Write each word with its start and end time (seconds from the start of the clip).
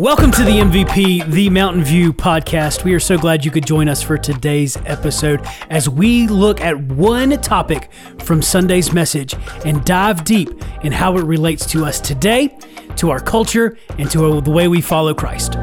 Welcome 0.00 0.30
to 0.30 0.44
the 0.44 0.52
MVP, 0.52 1.30
the 1.30 1.50
Mountain 1.50 1.84
View 1.84 2.14
podcast. 2.14 2.84
We 2.84 2.94
are 2.94 2.98
so 2.98 3.18
glad 3.18 3.44
you 3.44 3.50
could 3.50 3.66
join 3.66 3.86
us 3.86 4.02
for 4.02 4.16
today's 4.16 4.78
episode 4.86 5.46
as 5.68 5.90
we 5.90 6.26
look 6.26 6.62
at 6.62 6.74
one 6.84 7.32
topic 7.42 7.90
from 8.20 8.40
Sunday's 8.40 8.94
message 8.94 9.34
and 9.66 9.84
dive 9.84 10.24
deep 10.24 10.48
in 10.82 10.90
how 10.90 11.18
it 11.18 11.24
relates 11.24 11.66
to 11.72 11.84
us 11.84 12.00
today, 12.00 12.56
to 12.96 13.10
our 13.10 13.20
culture, 13.20 13.76
and 13.98 14.10
to 14.10 14.40
the 14.40 14.50
way 14.50 14.68
we 14.68 14.80
follow 14.80 15.12
Christ. 15.12 15.56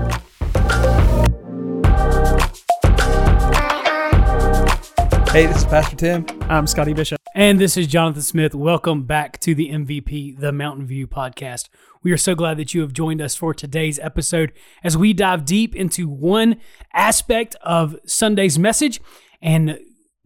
Hey, 5.31 5.47
this 5.47 5.57
is 5.57 5.65
Pastor 5.65 5.95
Tim. 5.95 6.27
I'm 6.41 6.67
Scotty 6.67 6.93
Bishop. 6.93 7.16
And 7.37 7.59
this 7.59 7.77
is 7.77 7.85
Jonathan 7.85 8.23
Smith. 8.23 8.55
Welcome 8.55 9.03
back 9.03 9.39
to 9.41 9.53
the 9.53 9.69
MVP, 9.69 10.39
the 10.39 10.51
Mountain 10.51 10.87
View 10.87 11.05
podcast. 11.05 11.69
We 12.01 12.11
are 12.11 12.17
so 12.17 12.33
glad 12.33 12.57
that 12.57 12.73
you 12.73 12.81
have 12.81 12.93
joined 12.93 13.21
us 13.21 13.35
for 13.35 13.53
today's 13.53 13.99
episode 13.99 14.53
as 14.83 14.97
we 14.97 15.13
dive 15.13 15.45
deep 15.45 15.75
into 15.75 16.09
one 16.09 16.59
aspect 16.95 17.55
of 17.61 17.95
Sunday's 18.07 18.57
message 18.57 18.99
and 19.39 19.77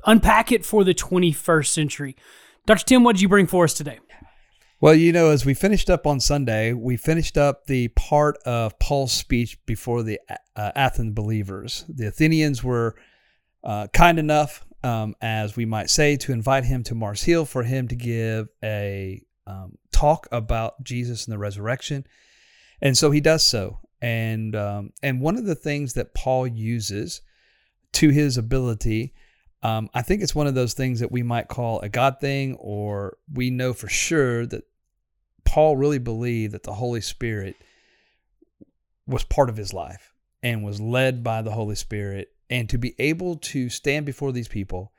unpack 0.05 0.53
it 0.53 0.65
for 0.65 0.85
the 0.85 0.93
21st 0.93 1.67
century. 1.67 2.15
Dr. 2.65 2.85
Tim, 2.85 3.03
what 3.03 3.17
did 3.17 3.21
you 3.21 3.27
bring 3.27 3.45
for 3.45 3.65
us 3.65 3.73
today? 3.73 3.99
Well, 4.79 4.95
you 4.95 5.11
know, 5.11 5.31
as 5.31 5.45
we 5.45 5.53
finished 5.53 5.89
up 5.89 6.07
on 6.07 6.21
Sunday, 6.21 6.71
we 6.71 6.95
finished 6.95 7.37
up 7.37 7.65
the 7.65 7.89
part 7.89 8.37
of 8.45 8.79
Paul's 8.79 9.11
speech 9.11 9.57
before 9.65 10.01
the 10.01 10.17
uh, 10.55 10.71
Athens 10.75 11.13
believers. 11.13 11.83
The 11.89 12.07
Athenians 12.07 12.63
were 12.63 12.95
uh, 13.65 13.87
kind 13.87 14.17
enough 14.17 14.65
um, 14.83 15.15
as 15.21 15.55
we 15.55 15.65
might 15.65 15.89
say, 15.89 16.17
to 16.17 16.31
invite 16.31 16.65
him 16.65 16.83
to 16.83 16.95
Mars 16.95 17.23
Hill 17.23 17.45
for 17.45 17.63
him 17.63 17.87
to 17.87 17.95
give 17.95 18.49
a 18.63 19.23
um, 19.47 19.77
talk 19.91 20.27
about 20.31 20.83
Jesus 20.83 21.25
and 21.25 21.33
the 21.33 21.37
resurrection. 21.37 22.05
And 22.81 22.97
so 22.97 23.11
he 23.11 23.21
does 23.21 23.43
so. 23.43 23.79
And 24.01 24.55
um, 24.55 24.93
and 25.03 25.21
one 25.21 25.37
of 25.37 25.45
the 25.45 25.55
things 25.55 25.93
that 25.93 26.15
Paul 26.15 26.47
uses 26.47 27.21
to 27.93 28.09
his 28.09 28.37
ability, 28.37 29.13
um, 29.61 29.89
I 29.93 30.01
think 30.01 30.23
it's 30.23 30.33
one 30.33 30.47
of 30.47 30.55
those 30.55 30.73
things 30.73 31.01
that 31.01 31.11
we 31.11 31.21
might 31.21 31.47
call 31.47 31.79
a 31.81 31.89
God 31.89 32.19
thing, 32.19 32.55
or 32.55 33.17
we 33.31 33.51
know 33.51 33.73
for 33.73 33.87
sure 33.87 34.47
that 34.47 34.63
Paul 35.45 35.77
really 35.77 35.99
believed 35.99 36.53
that 36.53 36.63
the 36.63 36.73
Holy 36.73 37.01
Spirit 37.01 37.55
was 39.05 39.23
part 39.23 39.49
of 39.49 39.57
his 39.57 39.73
life 39.73 40.13
and 40.41 40.63
was 40.63 40.81
led 40.81 41.23
by 41.23 41.41
the 41.41 41.51
Holy 41.51 41.75
Spirit 41.75 42.31
and 42.51 42.69
to 42.69 42.77
be 42.77 42.93
able 42.99 43.37
to 43.37 43.69
stand 43.69 44.05
before 44.05 44.33
these 44.33 44.49
people 44.49 44.91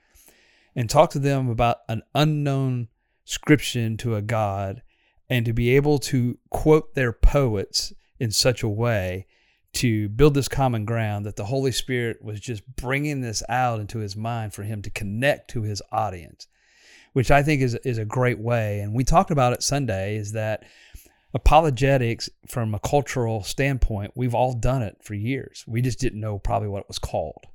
and 0.75 0.89
talk 0.89 1.11
to 1.11 1.19
them 1.19 1.50
about 1.50 1.78
an 1.89 2.03
unknown 2.14 2.89
scripture 3.25 3.95
to 3.95 4.17
a 4.17 4.22
God 4.22 4.83
and 5.28 5.45
to 5.45 5.53
be 5.53 5.77
able 5.77 5.98
to 5.98 6.39
quote 6.50 6.95
their 6.95 7.12
poets 7.12 7.92
in 8.19 8.30
such 8.30 8.62
a 8.62 8.69
way 8.69 9.27
to 9.75 10.08
build 10.08 10.34
this 10.34 10.48
common 10.48 10.84
ground 10.84 11.25
that 11.25 11.36
the 11.36 11.45
Holy 11.45 11.73
Spirit 11.73 12.23
was 12.23 12.41
just 12.41 12.62
bringing 12.77 13.20
this 13.20 13.42
out 13.48 13.80
into 13.80 13.98
his 13.98 14.17
mind 14.17 14.53
for 14.53 14.62
him 14.62 14.83
to 14.83 14.91
connect 14.91 15.48
to 15.50 15.62
his 15.62 15.80
audience, 15.91 16.47
which 17.12 17.30
I 17.30 17.42
think 17.42 17.62
is, 17.62 17.75
is 17.77 17.98
a 17.98 18.05
great 18.05 18.39
way. 18.39 18.80
And 18.80 18.95
we 18.95 19.05
talked 19.05 19.30
about 19.30 19.53
it 19.53 19.62
Sunday 19.62 20.17
is 20.17 20.33
that 20.33 20.64
apologetics 21.34 22.28
from 22.47 22.75
a 22.75 22.78
cultural 22.78 23.42
standpoint, 23.42 24.12
we've 24.14 24.34
all 24.34 24.52
done 24.52 24.83
it 24.83 24.98
for 25.02 25.14
years. 25.14 25.64
We 25.66 25.83
just 25.83 25.98
didn't 25.98 26.20
know 26.20 26.39
probably 26.39 26.69
what 26.69 26.80
it 26.80 26.89
was 26.89 26.98
called. 26.98 27.47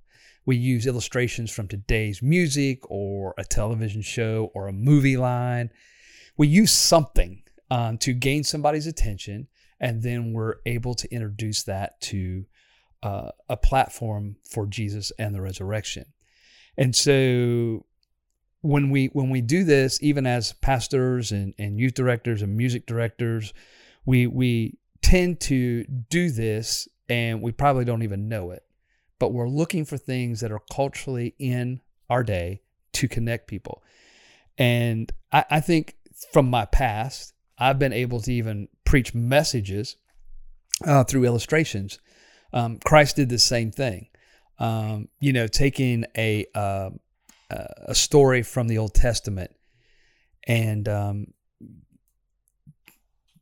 We 0.45 0.55
use 0.55 0.87
illustrations 0.87 1.51
from 1.51 1.67
today's 1.67 2.21
music 2.21 2.89
or 2.89 3.33
a 3.37 3.43
television 3.43 4.01
show 4.01 4.51
or 4.53 4.67
a 4.67 4.73
movie 4.73 5.17
line. 5.17 5.71
We 6.37 6.47
use 6.47 6.71
something 6.71 7.43
um, 7.69 7.97
to 7.99 8.13
gain 8.13 8.43
somebody's 8.43 8.87
attention, 8.87 9.47
and 9.79 10.01
then 10.01 10.31
we're 10.31 10.55
able 10.65 10.93
to 10.95 11.11
introduce 11.13 11.63
that 11.63 11.99
to 12.01 12.45
uh, 13.03 13.31
a 13.49 13.57
platform 13.57 14.37
for 14.49 14.65
Jesus 14.65 15.11
and 15.19 15.35
the 15.35 15.41
resurrection. 15.41 16.05
And 16.77 16.95
so 16.95 17.85
when 18.67 18.89
we 18.89 19.07
when 19.07 19.29
we 19.29 19.41
do 19.41 19.63
this, 19.63 19.97
even 20.03 20.27
as 20.27 20.53
pastors 20.53 21.31
and, 21.31 21.53
and 21.57 21.79
youth 21.79 21.93
directors 21.93 22.41
and 22.41 22.57
music 22.57 22.85
directors, 22.85 23.53
we 24.05 24.27
we 24.27 24.77
tend 25.01 25.39
to 25.39 25.85
do 26.09 26.29
this 26.29 26.87
and 27.07 27.41
we 27.41 27.51
probably 27.51 27.85
don't 27.85 28.03
even 28.03 28.27
know 28.27 28.51
it. 28.51 28.63
But 29.19 29.31
we're 29.31 29.47
looking 29.47 29.85
for 29.85 29.97
things 29.97 30.41
that 30.41 30.51
are 30.51 30.61
culturally 30.71 31.33
in 31.39 31.79
our 32.09 32.23
day 32.23 32.61
to 32.93 33.07
connect 33.07 33.47
people. 33.47 33.83
And 34.57 35.11
I, 35.31 35.45
I 35.49 35.59
think 35.61 35.95
from 36.33 36.49
my 36.49 36.65
past, 36.65 37.33
I've 37.57 37.79
been 37.79 37.93
able 37.93 38.19
to 38.21 38.33
even 38.33 38.67
preach 38.83 39.15
messages 39.15 39.95
uh, 40.85 41.05
through 41.05 41.23
illustrations. 41.23 41.99
Um, 42.51 42.79
Christ 42.83 43.15
did 43.15 43.29
the 43.29 43.39
same 43.39 43.71
thing. 43.71 44.07
Um, 44.59 45.07
you 45.19 45.31
know, 45.31 45.47
taking 45.47 46.05
a 46.17 46.45
uh, 46.53 46.89
a 47.49 47.95
story 47.95 48.43
from 48.43 48.67
the 48.67 48.77
Old 48.77 48.93
Testament, 48.93 49.51
and 50.45 50.87
um, 50.87 51.27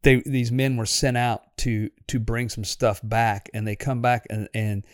they 0.03 0.21
these 0.25 0.51
men 0.51 0.77
were 0.77 0.85
sent 0.85 1.17
out 1.17 1.57
to 1.57 1.89
to 2.07 2.19
bring 2.19 2.49
some 2.49 2.63
stuff 2.63 3.01
back, 3.03 3.49
and 3.53 3.67
they 3.67 3.75
come 3.75 4.01
back 4.01 4.25
and 4.29 4.47
and 4.53 4.85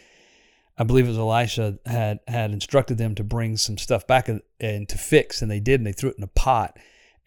I 0.77 0.83
believe 0.83 1.05
it 1.05 1.09
was 1.09 1.17
Elisha 1.17 1.77
had 1.85 2.19
had 2.27 2.51
instructed 2.51 2.97
them 2.97 3.15
to 3.15 3.23
bring 3.23 3.57
some 3.57 3.77
stuff 3.77 4.07
back 4.07 4.29
and, 4.29 4.41
and 4.59 4.87
to 4.89 4.97
fix, 4.97 5.41
and 5.41 5.51
they 5.51 5.59
did, 5.59 5.79
and 5.79 5.87
they 5.87 5.91
threw 5.91 6.09
it 6.09 6.17
in 6.17 6.23
a 6.23 6.27
pot, 6.27 6.77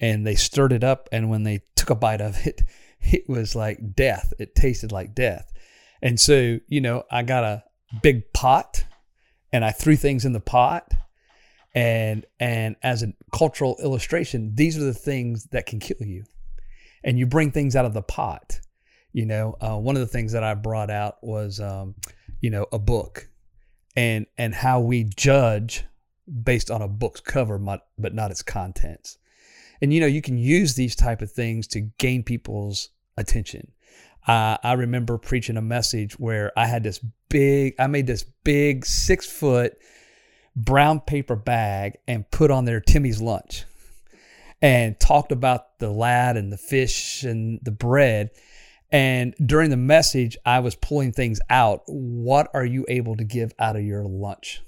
and 0.01 0.27
they 0.27 0.35
stirred 0.35 0.73
it 0.73 0.83
up, 0.83 1.09
and 1.13 1.31
when 1.31 1.43
they 1.45 1.61
took 1.77 1.91
a 1.91 1.95
bite 1.95 2.21
of 2.21 2.47
it, 2.47 2.63
it 3.01 3.29
was 3.29 3.55
like 3.55 3.95
death. 3.95 4.33
It 4.39 4.55
tasted 4.55 4.91
like 4.91 5.15
death, 5.15 5.53
and 6.03 6.19
so 6.19 6.59
you 6.67 6.81
know 6.81 7.05
I 7.11 7.23
got 7.23 7.45
a 7.45 7.65
big 8.03 8.33
pot, 8.33 8.85
and 9.53 9.65
I 9.65 9.71
threw 9.71 9.97
things 9.97 10.25
in 10.25 10.33
the 10.33 10.41
pot 10.41 10.95
and 11.75 12.25
and 12.39 12.77
as 12.83 13.03
a 13.03 13.13
cultural 13.33 13.77
illustration 13.83 14.55
these 14.55 14.79
are 14.79 14.85
the 14.85 14.95
things 14.95 15.47
that 15.47 15.67
can 15.67 15.79
kill 15.79 16.07
you. 16.07 16.25
And 17.03 17.19
you 17.19 17.27
bring 17.27 17.51
things 17.51 17.77
out 17.77 17.85
of 17.85 17.95
the 17.95 18.03
pot 18.03 18.61
you 19.15 19.25
know? 19.25 19.57
Uh, 19.61 19.79
one 19.79 19.97
of 19.97 20.01
the 20.01 20.07
things 20.07 20.33
that 20.33 20.45
i 20.45 20.53
brought 20.53 20.91
out 20.91 21.17
was 21.23 21.61
um, 21.61 21.95
you 22.43 22.51
know 22.51 22.67
a 22.71 22.79
book 22.79 23.31
and 23.97 24.27
and 24.37 24.55
how 24.55 24.81
we 24.81 25.05
judge 25.05 25.85
based 26.43 26.71
on 26.71 26.83
a 26.83 26.89
book's 26.89 27.21
cover 27.21 27.59
but 27.59 28.15
not 28.15 28.31
its 28.31 28.43
contents. 28.43 29.17
And 29.81 29.95
you 29.95 30.01
know 30.01 30.07
you 30.07 30.21
can 30.21 30.37
use 30.37 30.75
these 30.75 30.95
type 30.95 31.23
of 31.23 31.33
things 31.33 31.67
to 31.69 31.81
gain 31.99 32.23
people's 32.23 32.91
attention. 33.17 33.73
Uh, 34.27 34.57
i 34.63 34.73
remember 34.73 35.19
preaching 35.19 35.59
a 35.59 35.63
message 35.63 36.19
where 36.19 36.51
i 36.59 36.67
had 36.67 36.83
this 36.83 36.99
big 37.29 37.75
i 37.79 37.87
made 37.87 38.07
this 38.07 38.25
big 38.43 38.87
six 38.87 39.31
foot 39.31 39.77
brown 40.57 41.01
paper 41.01 41.37
bag 41.37 41.99
and 42.07 42.31
put 42.31 42.51
on 42.51 42.65
their 42.65 42.81
Timmy's 42.81 43.21
lunch 43.21 43.65
and 44.63 44.99
talked 44.99 45.33
about 45.33 45.79
the 45.79 45.91
lad 45.91 46.37
and 46.37 46.53
the 46.53 46.57
fish 46.57 47.23
and 47.25 47.61
the 47.63 47.71
bread. 47.71 48.31
And 48.91 49.35
during 49.45 49.71
the 49.71 49.77
message, 49.77 50.37
I 50.47 50.61
was 50.61 50.77
pulling 50.77 51.13
things 51.13 51.41
out. 51.51 51.83
What 51.87 52.49
are 52.55 52.65
you 52.65 52.87
able 52.89 53.17
to 53.17 53.25
give 53.25 53.53
out 53.59 53.77
of 53.77 53.83
your 53.83 54.05
lunch? 54.05 54.63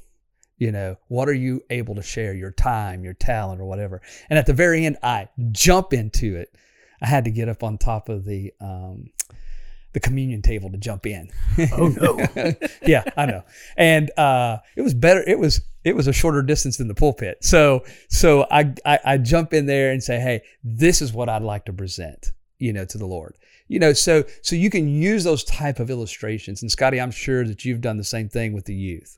You 0.58 0.72
know, 0.72 0.96
what 1.08 1.28
are 1.28 1.34
you 1.34 1.62
able 1.70 1.94
to 1.96 2.02
share? 2.02 2.34
Your 2.34 2.50
time, 2.50 3.04
your 3.04 3.14
talent, 3.14 3.60
or 3.60 3.66
whatever. 3.66 4.00
And 4.28 4.38
at 4.38 4.46
the 4.46 4.54
very 4.54 4.84
end, 4.86 4.96
I 5.02 5.28
jump 5.52 5.92
into 5.92 6.36
it. 6.36 6.54
I 7.00 7.06
had 7.06 7.24
to 7.26 7.30
get 7.30 7.48
up 7.48 7.62
on 7.62 7.78
top 7.78 8.08
of 8.08 8.24
the 8.24 8.52
um, 8.60 9.10
the 9.96 10.00
communion 10.00 10.42
table 10.42 10.70
to 10.70 10.76
jump 10.76 11.06
in. 11.06 11.30
Oh 11.72 11.88
no! 11.88 12.52
yeah, 12.86 13.02
I 13.16 13.24
know. 13.24 13.42
And 13.78 14.10
uh, 14.18 14.58
it 14.76 14.82
was 14.82 14.92
better. 14.92 15.24
It 15.26 15.38
was 15.38 15.62
it 15.84 15.96
was 15.96 16.06
a 16.06 16.12
shorter 16.12 16.42
distance 16.42 16.76
than 16.76 16.86
the 16.86 16.94
pulpit. 16.94 17.38
So 17.42 17.82
so 18.10 18.46
I, 18.50 18.74
I, 18.84 18.98
I 19.06 19.16
jump 19.16 19.54
in 19.54 19.64
there 19.64 19.92
and 19.92 20.02
say, 20.02 20.20
hey, 20.20 20.42
this 20.62 21.00
is 21.00 21.14
what 21.14 21.30
I'd 21.30 21.40
like 21.40 21.64
to 21.64 21.72
present, 21.72 22.32
you 22.58 22.74
know, 22.74 22.84
to 22.84 22.98
the 22.98 23.06
Lord. 23.06 23.38
You 23.68 23.78
know, 23.78 23.94
so 23.94 24.24
so 24.42 24.54
you 24.54 24.68
can 24.68 24.86
use 24.86 25.24
those 25.24 25.42
type 25.44 25.80
of 25.80 25.88
illustrations. 25.88 26.60
And 26.60 26.70
Scotty, 26.70 27.00
I'm 27.00 27.10
sure 27.10 27.46
that 27.46 27.64
you've 27.64 27.80
done 27.80 27.96
the 27.96 28.04
same 28.04 28.28
thing 28.28 28.52
with 28.52 28.66
the 28.66 28.74
youth. 28.74 29.16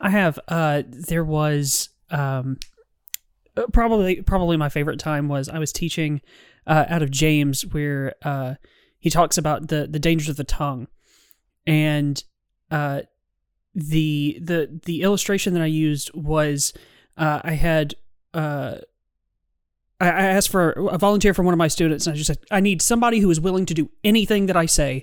I 0.00 0.08
have. 0.08 0.38
Uh, 0.48 0.84
there 0.88 1.24
was 1.24 1.90
um, 2.10 2.58
probably 3.74 4.22
probably 4.22 4.56
my 4.56 4.70
favorite 4.70 5.00
time 5.00 5.28
was 5.28 5.50
I 5.50 5.58
was 5.58 5.70
teaching 5.70 6.22
uh, 6.66 6.86
out 6.88 7.02
of 7.02 7.10
James 7.10 7.66
where 7.66 8.14
uh, 8.22 8.54
he 9.04 9.10
talks 9.10 9.36
about 9.36 9.68
the 9.68 9.86
the 9.86 9.98
dangers 9.98 10.30
of 10.30 10.36
the 10.36 10.44
tongue, 10.44 10.88
and 11.66 12.24
uh, 12.70 13.02
the 13.74 14.38
the 14.40 14.80
the 14.86 15.02
illustration 15.02 15.52
that 15.52 15.62
I 15.62 15.66
used 15.66 16.10
was 16.14 16.72
uh, 17.18 17.38
I 17.44 17.52
had 17.52 17.96
uh, 18.32 18.76
I, 20.00 20.08
asked 20.08 20.48
for 20.48 20.70
a 20.70 20.96
volunteer 20.96 21.34
from 21.34 21.44
one 21.44 21.52
of 21.52 21.58
my 21.58 21.68
students, 21.68 22.06
and 22.06 22.14
I 22.14 22.16
just 22.16 22.28
said 22.28 22.38
I 22.50 22.60
need 22.60 22.80
somebody 22.80 23.18
who 23.18 23.30
is 23.30 23.38
willing 23.38 23.66
to 23.66 23.74
do 23.74 23.90
anything 24.02 24.46
that 24.46 24.56
I 24.56 24.64
say 24.64 25.02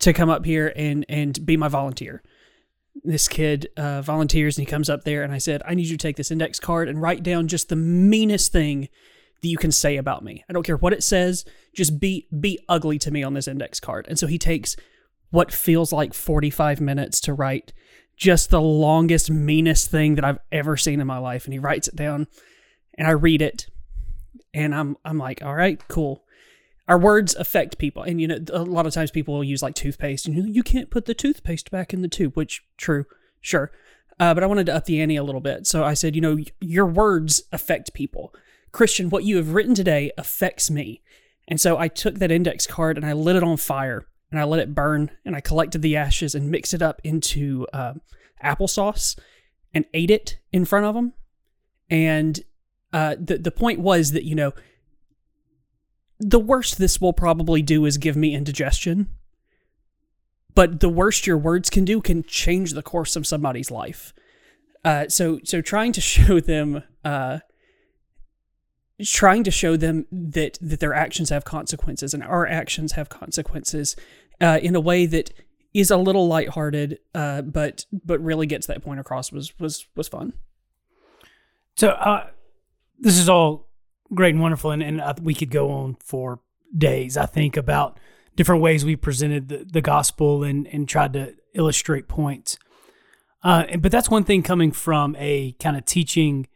to 0.00 0.12
come 0.12 0.28
up 0.28 0.44
here 0.44 0.72
and 0.74 1.06
and 1.08 1.46
be 1.46 1.56
my 1.56 1.68
volunteer. 1.68 2.24
This 3.04 3.28
kid 3.28 3.68
uh, 3.76 4.02
volunteers 4.02 4.58
and 4.58 4.66
he 4.66 4.70
comes 4.70 4.90
up 4.90 5.04
there, 5.04 5.22
and 5.22 5.32
I 5.32 5.38
said 5.38 5.62
I 5.64 5.74
need 5.74 5.86
you 5.86 5.96
to 5.96 6.02
take 6.02 6.16
this 6.16 6.32
index 6.32 6.58
card 6.58 6.88
and 6.88 7.00
write 7.00 7.22
down 7.22 7.46
just 7.46 7.68
the 7.68 7.76
meanest 7.76 8.50
thing 8.50 8.88
that 9.42 9.48
you 9.48 9.56
can 9.56 9.72
say 9.72 9.96
about 9.96 10.24
me. 10.24 10.44
I 10.48 10.52
don't 10.52 10.66
care 10.66 10.76
what 10.76 10.92
it 10.92 11.02
says, 11.02 11.44
just 11.74 12.00
be 12.00 12.26
be 12.38 12.58
ugly 12.68 12.98
to 13.00 13.10
me 13.10 13.22
on 13.22 13.34
this 13.34 13.48
index 13.48 13.80
card. 13.80 14.06
And 14.08 14.18
so 14.18 14.26
he 14.26 14.38
takes 14.38 14.76
what 15.30 15.52
feels 15.52 15.92
like 15.92 16.12
45 16.12 16.80
minutes 16.80 17.20
to 17.20 17.34
write 17.34 17.72
just 18.16 18.50
the 18.50 18.60
longest, 18.60 19.30
meanest 19.30 19.90
thing 19.90 20.16
that 20.16 20.24
I've 20.24 20.40
ever 20.52 20.76
seen 20.76 21.00
in 21.00 21.06
my 21.06 21.18
life. 21.18 21.46
And 21.46 21.54
he 21.54 21.58
writes 21.58 21.88
it 21.88 21.96
down 21.96 22.26
and 22.98 23.08
I 23.08 23.12
read 23.12 23.40
it 23.40 23.68
and 24.52 24.74
I'm, 24.74 24.96
I'm 25.04 25.18
like, 25.18 25.42
all 25.42 25.54
right, 25.54 25.80
cool. 25.88 26.24
Our 26.86 26.98
words 26.98 27.34
affect 27.36 27.78
people. 27.78 28.02
And, 28.02 28.20
you 28.20 28.28
know, 28.28 28.38
a 28.52 28.62
lot 28.62 28.84
of 28.84 28.92
times 28.92 29.10
people 29.10 29.34
will 29.34 29.44
use 29.44 29.62
like 29.62 29.74
toothpaste 29.74 30.26
and 30.26 30.36
you, 30.36 30.44
you 30.44 30.62
can't 30.62 30.90
put 30.90 31.06
the 31.06 31.14
toothpaste 31.14 31.70
back 31.70 31.94
in 31.94 32.02
the 32.02 32.08
tube, 32.08 32.36
which 32.36 32.62
true, 32.76 33.06
sure. 33.40 33.70
Uh, 34.18 34.34
but 34.34 34.42
I 34.42 34.46
wanted 34.46 34.66
to 34.66 34.74
up 34.74 34.84
the 34.84 35.00
ante 35.00 35.16
a 35.16 35.22
little 35.22 35.40
bit. 35.40 35.66
So 35.66 35.84
I 35.84 35.94
said, 35.94 36.14
you 36.14 36.20
know, 36.20 36.36
your 36.60 36.86
words 36.86 37.44
affect 37.52 37.94
people. 37.94 38.34
Christian, 38.72 39.10
what 39.10 39.24
you 39.24 39.36
have 39.36 39.54
written 39.54 39.74
today 39.74 40.12
affects 40.16 40.70
me. 40.70 41.02
And 41.48 41.60
so 41.60 41.78
I 41.78 41.88
took 41.88 42.18
that 42.18 42.30
index 42.30 42.66
card 42.66 42.96
and 42.96 43.04
I 43.04 43.12
lit 43.12 43.36
it 43.36 43.42
on 43.42 43.56
fire 43.56 44.06
and 44.30 44.40
I 44.40 44.44
let 44.44 44.60
it 44.60 44.74
burn 44.74 45.10
and 45.24 45.34
I 45.34 45.40
collected 45.40 45.82
the 45.82 45.96
ashes 45.96 46.34
and 46.34 46.50
mixed 46.50 46.74
it 46.74 46.82
up 46.82 47.00
into 47.02 47.66
uh, 47.72 47.94
applesauce 48.44 49.18
and 49.74 49.84
ate 49.94 50.10
it 50.10 50.38
in 50.52 50.64
front 50.64 50.86
of 50.86 50.94
them. 50.94 51.12
And 51.88 52.40
uh, 52.92 53.16
the 53.20 53.38
the 53.38 53.50
point 53.50 53.80
was 53.80 54.12
that 54.12 54.24
you 54.24 54.34
know 54.34 54.52
the 56.18 56.38
worst 56.38 56.78
this 56.78 57.00
will 57.00 57.12
probably 57.12 57.62
do 57.62 57.84
is 57.84 57.98
give 57.98 58.16
me 58.16 58.34
indigestion. 58.34 59.08
But 60.54 60.80
the 60.80 60.88
worst 60.88 61.26
your 61.26 61.38
words 61.38 61.70
can 61.70 61.84
do 61.84 62.00
can 62.00 62.24
change 62.24 62.72
the 62.72 62.82
course 62.82 63.16
of 63.16 63.26
somebody's 63.26 63.70
life. 63.70 64.12
Uh, 64.84 65.08
so 65.08 65.40
so 65.44 65.60
trying 65.60 65.92
to 65.92 66.00
show 66.00 66.40
them 66.40 66.82
uh, 67.04 67.38
trying 69.04 69.44
to 69.44 69.50
show 69.50 69.76
them 69.76 70.06
that 70.10 70.58
that 70.60 70.80
their 70.80 70.94
actions 70.94 71.30
have 71.30 71.44
consequences 71.44 72.14
and 72.14 72.22
our 72.22 72.46
actions 72.46 72.92
have 72.92 73.08
consequences 73.08 73.96
uh, 74.40 74.58
in 74.62 74.74
a 74.74 74.80
way 74.80 75.06
that 75.06 75.32
is 75.72 75.90
a 75.90 75.96
little 75.96 76.26
lighthearted, 76.26 76.98
uh, 77.14 77.42
but 77.42 77.86
but 77.92 78.20
really 78.20 78.46
gets 78.46 78.66
that 78.66 78.82
point 78.82 79.00
across 79.00 79.32
was 79.32 79.58
was 79.58 79.86
was 79.94 80.08
fun. 80.08 80.32
So 81.76 81.90
uh, 81.90 82.26
this 82.98 83.18
is 83.18 83.28
all 83.28 83.68
great 84.12 84.34
and 84.34 84.42
wonderful, 84.42 84.70
and, 84.70 84.82
and 84.82 85.02
we 85.20 85.34
could 85.34 85.50
go 85.50 85.70
on 85.70 85.96
for 86.00 86.40
days. 86.76 87.16
I 87.16 87.26
think 87.26 87.56
about 87.56 87.98
different 88.36 88.62
ways 88.62 88.84
we 88.84 88.96
presented 88.96 89.48
the, 89.48 89.66
the 89.70 89.80
gospel 89.80 90.42
and 90.42 90.66
and 90.68 90.88
tried 90.88 91.12
to 91.14 91.34
illustrate 91.54 92.08
points. 92.08 92.58
Uh, 93.42 93.76
but 93.78 93.90
that's 93.90 94.10
one 94.10 94.24
thing 94.24 94.42
coming 94.42 94.70
from 94.70 95.16
a 95.18 95.52
kind 95.52 95.76
of 95.76 95.84
teaching 95.86 96.46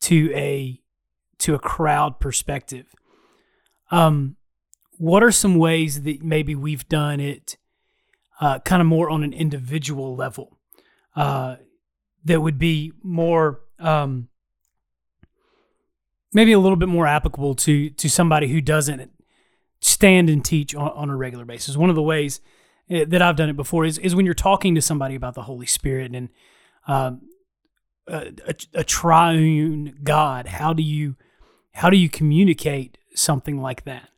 to 0.00 0.32
a 0.34 0.80
to 1.38 1.54
a 1.54 1.58
crowd 1.58 2.20
perspective. 2.20 2.86
Um, 3.90 4.36
what 4.98 5.22
are 5.22 5.30
some 5.30 5.56
ways 5.56 6.02
that 6.02 6.22
maybe 6.22 6.54
we've 6.54 6.88
done 6.88 7.20
it 7.20 7.56
uh, 8.40 8.58
kind 8.60 8.80
of 8.80 8.86
more 8.86 9.08
on 9.08 9.24
an 9.24 9.32
individual 9.32 10.14
level 10.14 10.58
uh, 11.16 11.56
that 12.24 12.40
would 12.40 12.58
be 12.58 12.92
more 13.02 13.60
um, 13.78 14.28
maybe 16.32 16.52
a 16.52 16.58
little 16.58 16.76
bit 16.76 16.88
more 16.88 17.06
applicable 17.06 17.54
to 17.54 17.90
to 17.90 18.08
somebody 18.08 18.48
who 18.48 18.60
doesn't 18.60 19.10
stand 19.80 20.28
and 20.28 20.44
teach 20.44 20.74
on, 20.74 20.90
on 20.90 21.10
a 21.10 21.16
regular 21.16 21.44
basis. 21.44 21.76
One 21.76 21.90
of 21.90 21.96
the 21.96 22.02
ways 22.02 22.40
eh, 22.90 23.04
that 23.06 23.22
I've 23.22 23.36
done 23.36 23.48
it 23.48 23.56
before 23.56 23.84
is 23.84 23.98
is 23.98 24.14
when 24.14 24.24
you're 24.26 24.34
talking 24.34 24.74
to 24.74 24.82
somebody 24.82 25.14
about 25.14 25.34
the 25.34 25.42
Holy 25.42 25.66
Spirit 25.66 26.12
and 26.14 26.28
um, 26.86 27.22
a, 28.06 28.32
a, 28.46 28.54
a 28.74 28.84
triune 28.84 29.98
God. 30.02 30.46
How 30.46 30.72
do 30.72 30.82
you 30.82 31.16
how 31.78 31.90
do 31.90 31.96
you 31.96 32.08
communicate 32.08 32.98
something 33.14 33.62
like 33.62 33.84
that? 33.84 34.08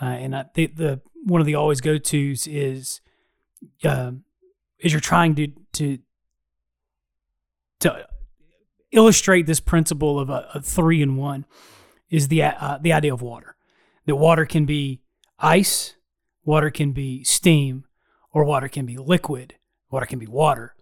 Uh, 0.00 0.06
and 0.06 0.34
I 0.34 0.44
think 0.44 0.76
the 0.76 1.02
one 1.24 1.40
of 1.40 1.46
the 1.46 1.54
always 1.54 1.82
go 1.82 1.98
tos 1.98 2.46
is 2.46 3.02
uh, 3.84 4.12
is 4.78 4.92
you're 4.92 5.00
trying 5.00 5.34
to 5.34 5.48
to 5.74 5.98
to 7.80 8.06
illustrate 8.90 9.44
this 9.44 9.60
principle 9.60 10.18
of 10.18 10.30
a, 10.30 10.48
a 10.54 10.62
three 10.62 11.02
in 11.02 11.16
one 11.16 11.44
is 12.08 12.28
the 12.28 12.42
uh, 12.42 12.78
the 12.80 12.94
idea 12.94 13.12
of 13.12 13.20
water. 13.20 13.54
That 14.06 14.16
water 14.16 14.46
can 14.46 14.64
be 14.64 15.02
ice, 15.38 15.96
water 16.42 16.70
can 16.70 16.92
be 16.92 17.22
steam, 17.22 17.84
or 18.32 18.44
water 18.44 18.68
can 18.68 18.86
be 18.86 18.96
liquid. 18.96 19.56
Water 19.90 20.06
can 20.06 20.18
be 20.18 20.26
water, 20.26 20.74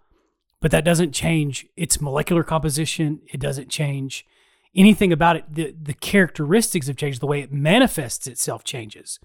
but 0.60 0.70
that 0.70 0.84
doesn't 0.84 1.12
change 1.12 1.66
its 1.76 2.00
molecular 2.00 2.44
composition. 2.44 3.20
It 3.26 3.40
doesn't 3.40 3.68
change 3.68 4.25
anything 4.74 5.12
about 5.12 5.36
it. 5.36 5.44
The 5.48 5.74
the 5.80 5.94
characteristics 5.94 6.86
have 6.86 6.96
changed. 6.96 7.20
The 7.20 7.26
way 7.26 7.40
it 7.40 7.52
manifests 7.52 8.26
itself 8.26 8.64
changes, 8.64 9.19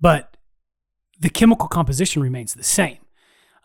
but 0.00 0.36
the 1.20 1.30
chemical 1.30 1.68
composition 1.68 2.22
remains 2.22 2.54
the 2.54 2.62
same. 2.62 2.98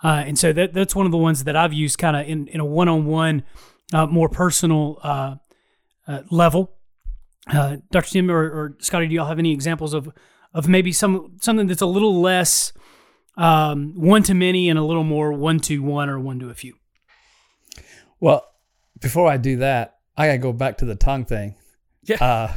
Uh, 0.03 0.23
and 0.25 0.37
so 0.37 0.51
that 0.51 0.73
that's 0.73 0.95
one 0.95 1.05
of 1.05 1.11
the 1.11 1.17
ones 1.17 1.45
that 1.45 1.55
I've 1.55 1.73
used 1.73 1.97
kind 1.97 2.17
of 2.17 2.27
in, 2.27 2.47
in 2.47 2.59
a 2.59 2.65
one 2.65 2.89
on 2.89 3.05
one 3.05 3.43
more 3.93 4.29
personal 4.29 4.99
uh, 5.03 5.35
uh 6.07 6.21
level. 6.29 6.75
Uh, 7.47 7.77
Dr. 7.91 8.09
Tim 8.09 8.31
or, 8.31 8.43
or, 8.43 8.77
Scotty, 8.79 9.07
do 9.07 9.15
y'all 9.15 9.25
have 9.27 9.39
any 9.39 9.51
examples 9.51 9.93
of 9.93 10.09
of 10.53 10.67
maybe 10.67 10.91
some 10.91 11.37
something 11.41 11.67
that's 11.67 11.81
a 11.81 11.87
little 11.87 12.21
less 12.21 12.73
um, 13.37 13.93
one 13.95 14.23
to 14.23 14.33
many 14.33 14.69
and 14.69 14.77
a 14.77 14.83
little 14.83 15.03
more 15.03 15.33
one 15.33 15.59
to 15.61 15.81
one 15.81 16.09
or 16.09 16.19
one 16.19 16.39
to 16.39 16.49
a 16.49 16.53
few? 16.53 16.75
Well, 18.19 18.45
before 18.99 19.29
I 19.29 19.37
do 19.37 19.57
that, 19.57 19.92
I 20.17 20.27
gotta 20.27 20.37
go 20.37 20.53
back 20.53 20.77
to 20.79 20.85
the 20.85 20.95
tongue 20.95 21.25
thing. 21.25 21.55
Yeah. 22.03 22.23
Uh, 22.23 22.55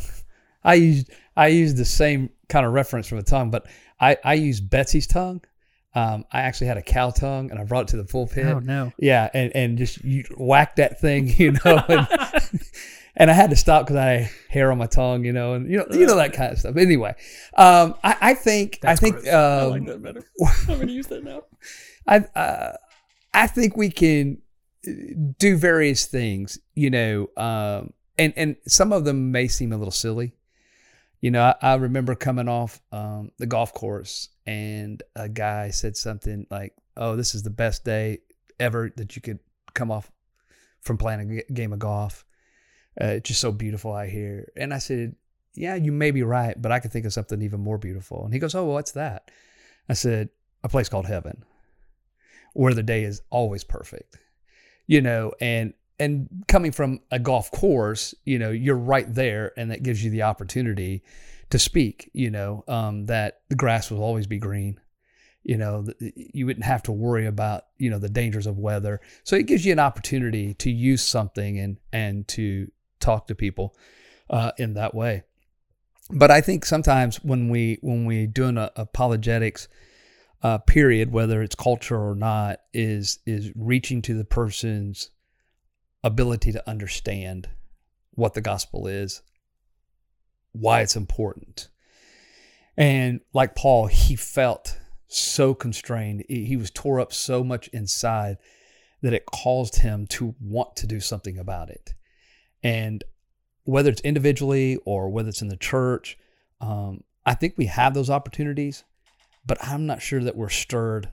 I 0.64 0.74
used 0.74 1.10
I 1.36 1.48
used 1.48 1.76
the 1.76 1.84
same 1.84 2.30
kind 2.48 2.66
of 2.66 2.72
reference 2.72 3.08
from 3.08 3.18
the 3.18 3.24
tongue, 3.24 3.50
but 3.50 3.66
I 4.00 4.16
I 4.24 4.34
used 4.34 4.68
Betsy's 4.68 5.06
tongue 5.06 5.42
um, 5.96 6.26
I 6.30 6.42
actually 6.42 6.66
had 6.66 6.76
a 6.76 6.82
cow 6.82 7.08
tongue 7.08 7.50
and 7.50 7.58
I 7.58 7.64
brought 7.64 7.84
it 7.84 7.88
to 7.88 7.96
the 7.96 8.04
pulpit. 8.04 8.46
Oh 8.46 8.58
no! 8.58 8.92
Yeah, 8.98 9.30
and 9.32 9.50
and 9.56 9.78
just 9.78 10.04
you 10.04 10.24
whack 10.36 10.76
that 10.76 11.00
thing, 11.00 11.28
you 11.38 11.52
know, 11.52 11.82
and, 11.88 12.06
and 13.16 13.30
I 13.30 13.34
had 13.34 13.48
to 13.48 13.56
stop 13.56 13.86
because 13.86 13.96
I 13.96 14.04
had 14.04 14.30
hair 14.50 14.70
on 14.70 14.76
my 14.76 14.86
tongue, 14.86 15.24
you 15.24 15.32
know, 15.32 15.54
and 15.54 15.70
you 15.70 15.78
know, 15.78 15.86
you 15.92 16.06
know 16.06 16.16
that 16.16 16.34
kind 16.34 16.52
of 16.52 16.58
stuff. 16.58 16.76
Anyway, 16.76 17.14
um, 17.56 17.94
I, 18.04 18.16
I 18.20 18.34
think 18.34 18.80
That's 18.82 19.02
I 19.02 19.02
think 19.02 19.26
um, 19.28 19.32
I 19.34 19.64
like 19.64 19.86
that 19.86 20.02
better. 20.02 20.24
I'm 20.68 20.80
gonna 20.80 20.92
use 20.92 21.06
that 21.06 21.24
now. 21.24 21.44
I 22.06 22.18
uh, 22.18 22.76
I 23.32 23.46
think 23.46 23.78
we 23.78 23.88
can 23.88 24.42
do 25.38 25.56
various 25.56 26.06
things, 26.06 26.58
you 26.74 26.90
know, 26.90 27.28
um, 27.36 27.92
and 28.18 28.32
and 28.36 28.56
some 28.66 28.92
of 28.92 29.04
them 29.04 29.32
may 29.32 29.48
seem 29.48 29.72
a 29.72 29.76
little 29.76 29.92
silly. 29.92 30.34
You 31.20 31.30
know, 31.30 31.42
I, 31.42 31.54
I 31.62 31.74
remember 31.74 32.14
coming 32.14 32.48
off 32.48 32.80
um, 32.92 33.32
the 33.38 33.46
golf 33.46 33.72
course 33.72 34.28
and 34.46 35.02
a 35.14 35.28
guy 35.28 35.70
said 35.70 35.96
something 35.96 36.46
like, 36.50 36.74
"Oh, 36.96 37.16
this 37.16 37.34
is 37.34 37.42
the 37.42 37.50
best 37.50 37.84
day 37.84 38.18
ever 38.60 38.92
that 38.96 39.16
you 39.16 39.22
could 39.22 39.40
come 39.74 39.90
off 39.90 40.10
from 40.80 40.98
playing 40.98 41.42
a 41.48 41.52
game 41.52 41.72
of 41.72 41.78
golf. 41.78 42.24
Uh, 43.00 43.06
it's 43.06 43.28
just 43.28 43.40
so 43.40 43.52
beautiful 43.52 43.94
out 43.94 44.08
here." 44.08 44.50
And 44.56 44.72
I 44.72 44.78
said, 44.78 45.16
"Yeah, 45.54 45.74
you 45.74 45.92
may 45.92 46.10
be 46.10 46.22
right, 46.22 46.60
but 46.60 46.72
I 46.72 46.80
could 46.80 46.92
think 46.92 47.06
of 47.06 47.12
something 47.12 47.42
even 47.42 47.60
more 47.60 47.78
beautiful." 47.78 48.24
And 48.24 48.32
he 48.32 48.40
goes, 48.40 48.54
"Oh, 48.54 48.64
well, 48.64 48.74
what's 48.74 48.92
that?" 48.92 49.30
I 49.88 49.94
said, 49.94 50.30
"A 50.64 50.68
place 50.68 50.88
called 50.88 51.06
heaven, 51.06 51.44
where 52.54 52.74
the 52.74 52.82
day 52.82 53.04
is 53.04 53.22
always 53.30 53.64
perfect." 53.64 54.18
You 54.86 55.00
know, 55.00 55.32
and 55.40 55.74
and 55.98 56.28
coming 56.46 56.72
from 56.72 57.00
a 57.10 57.18
golf 57.18 57.50
course, 57.50 58.14
you 58.24 58.38
know, 58.38 58.50
you're 58.50 58.76
right 58.76 59.12
there, 59.12 59.52
and 59.56 59.70
that 59.70 59.82
gives 59.82 60.04
you 60.04 60.10
the 60.10 60.22
opportunity 60.22 61.02
to 61.50 61.58
speak, 61.58 62.10
you 62.12 62.30
know, 62.30 62.64
um, 62.68 63.06
that 63.06 63.40
the 63.48 63.54
grass 63.54 63.90
will 63.90 64.02
always 64.02 64.26
be 64.26 64.38
green. 64.38 64.80
You 65.42 65.56
know, 65.56 65.86
you 66.14 66.44
wouldn't 66.44 66.66
have 66.66 66.82
to 66.84 66.92
worry 66.92 67.26
about, 67.26 67.66
you 67.78 67.88
know, 67.88 68.00
the 68.00 68.08
dangers 68.08 68.48
of 68.48 68.58
weather. 68.58 69.00
So 69.22 69.36
it 69.36 69.46
gives 69.46 69.64
you 69.64 69.72
an 69.72 69.78
opportunity 69.78 70.54
to 70.54 70.70
use 70.70 71.02
something 71.02 71.58
and, 71.60 71.76
and 71.92 72.26
to 72.28 72.70
talk 72.98 73.28
to 73.28 73.36
people 73.36 73.76
uh, 74.28 74.50
in 74.58 74.74
that 74.74 74.92
way. 74.92 75.22
But 76.10 76.32
I 76.32 76.40
think 76.40 76.64
sometimes 76.64 77.22
when 77.22 77.48
we, 77.48 77.78
when 77.80 78.06
we 78.06 78.26
doing 78.26 78.58
a 78.58 78.72
apologetics 78.74 79.68
uh, 80.46 80.58
period, 80.58 81.10
whether 81.10 81.42
it's 81.42 81.56
culture 81.56 81.98
or 81.98 82.14
not, 82.14 82.60
is, 82.72 83.18
is 83.26 83.50
reaching 83.56 84.00
to 84.02 84.14
the 84.14 84.24
person's 84.24 85.10
ability 86.04 86.52
to 86.52 86.68
understand 86.68 87.48
what 88.12 88.34
the 88.34 88.40
gospel 88.40 88.86
is 88.86 89.22
why 90.60 90.80
it's 90.80 90.96
important. 90.96 91.68
And 92.76 93.20
like 93.32 93.54
Paul, 93.54 93.86
he 93.86 94.16
felt 94.16 94.78
so 95.08 95.54
constrained. 95.54 96.24
He 96.28 96.56
was 96.56 96.70
tore 96.70 97.00
up 97.00 97.12
so 97.12 97.44
much 97.44 97.68
inside 97.68 98.38
that 99.02 99.14
it 99.14 99.26
caused 99.26 99.80
him 99.80 100.06
to 100.06 100.34
want 100.40 100.76
to 100.76 100.86
do 100.86 101.00
something 101.00 101.38
about 101.38 101.70
it. 101.70 101.94
And 102.62 103.04
whether 103.64 103.90
it's 103.90 104.00
individually 104.02 104.78
or 104.84 105.10
whether 105.10 105.28
it's 105.28 105.42
in 105.42 105.48
the 105.48 105.56
church, 105.56 106.18
um, 106.60 107.02
I 107.24 107.34
think 107.34 107.54
we 107.56 107.66
have 107.66 107.94
those 107.94 108.10
opportunities, 108.10 108.84
but 109.46 109.58
I'm 109.62 109.86
not 109.86 110.02
sure 110.02 110.22
that 110.22 110.36
we're 110.36 110.48
stirred 110.48 111.10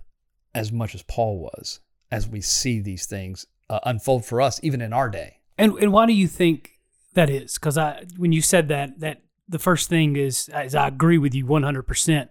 as 0.56 0.72
much 0.72 0.96
as 0.96 1.04
Paul 1.04 1.40
was 1.40 1.80
as 2.12 2.28
we 2.28 2.42
see 2.42 2.80
these 2.80 3.06
things 3.06 3.46
uh, 3.70 3.80
unfold 3.84 4.26
for 4.26 4.42
us, 4.42 4.60
even 4.64 4.82
in 4.82 4.94
our 4.94 5.10
day. 5.10 5.38
And 5.58 5.74
and 5.74 5.92
why 5.92 6.06
do 6.06 6.14
you 6.14 6.28
think 6.28 6.80
that 7.14 7.30
is? 7.30 7.56
Because 7.56 7.78
I, 7.78 8.06
when 8.18 8.32
you 8.32 8.42
said 8.42 8.68
that, 8.70 9.00
that 9.00 9.22
the 9.48 9.60
first 9.60 9.90
thing 9.90 10.16
is, 10.16 10.50
is 10.56 10.76
I 10.76 10.88
agree 10.88 11.18
with 11.18 11.34
you 11.34 11.46
100%. 11.46 12.30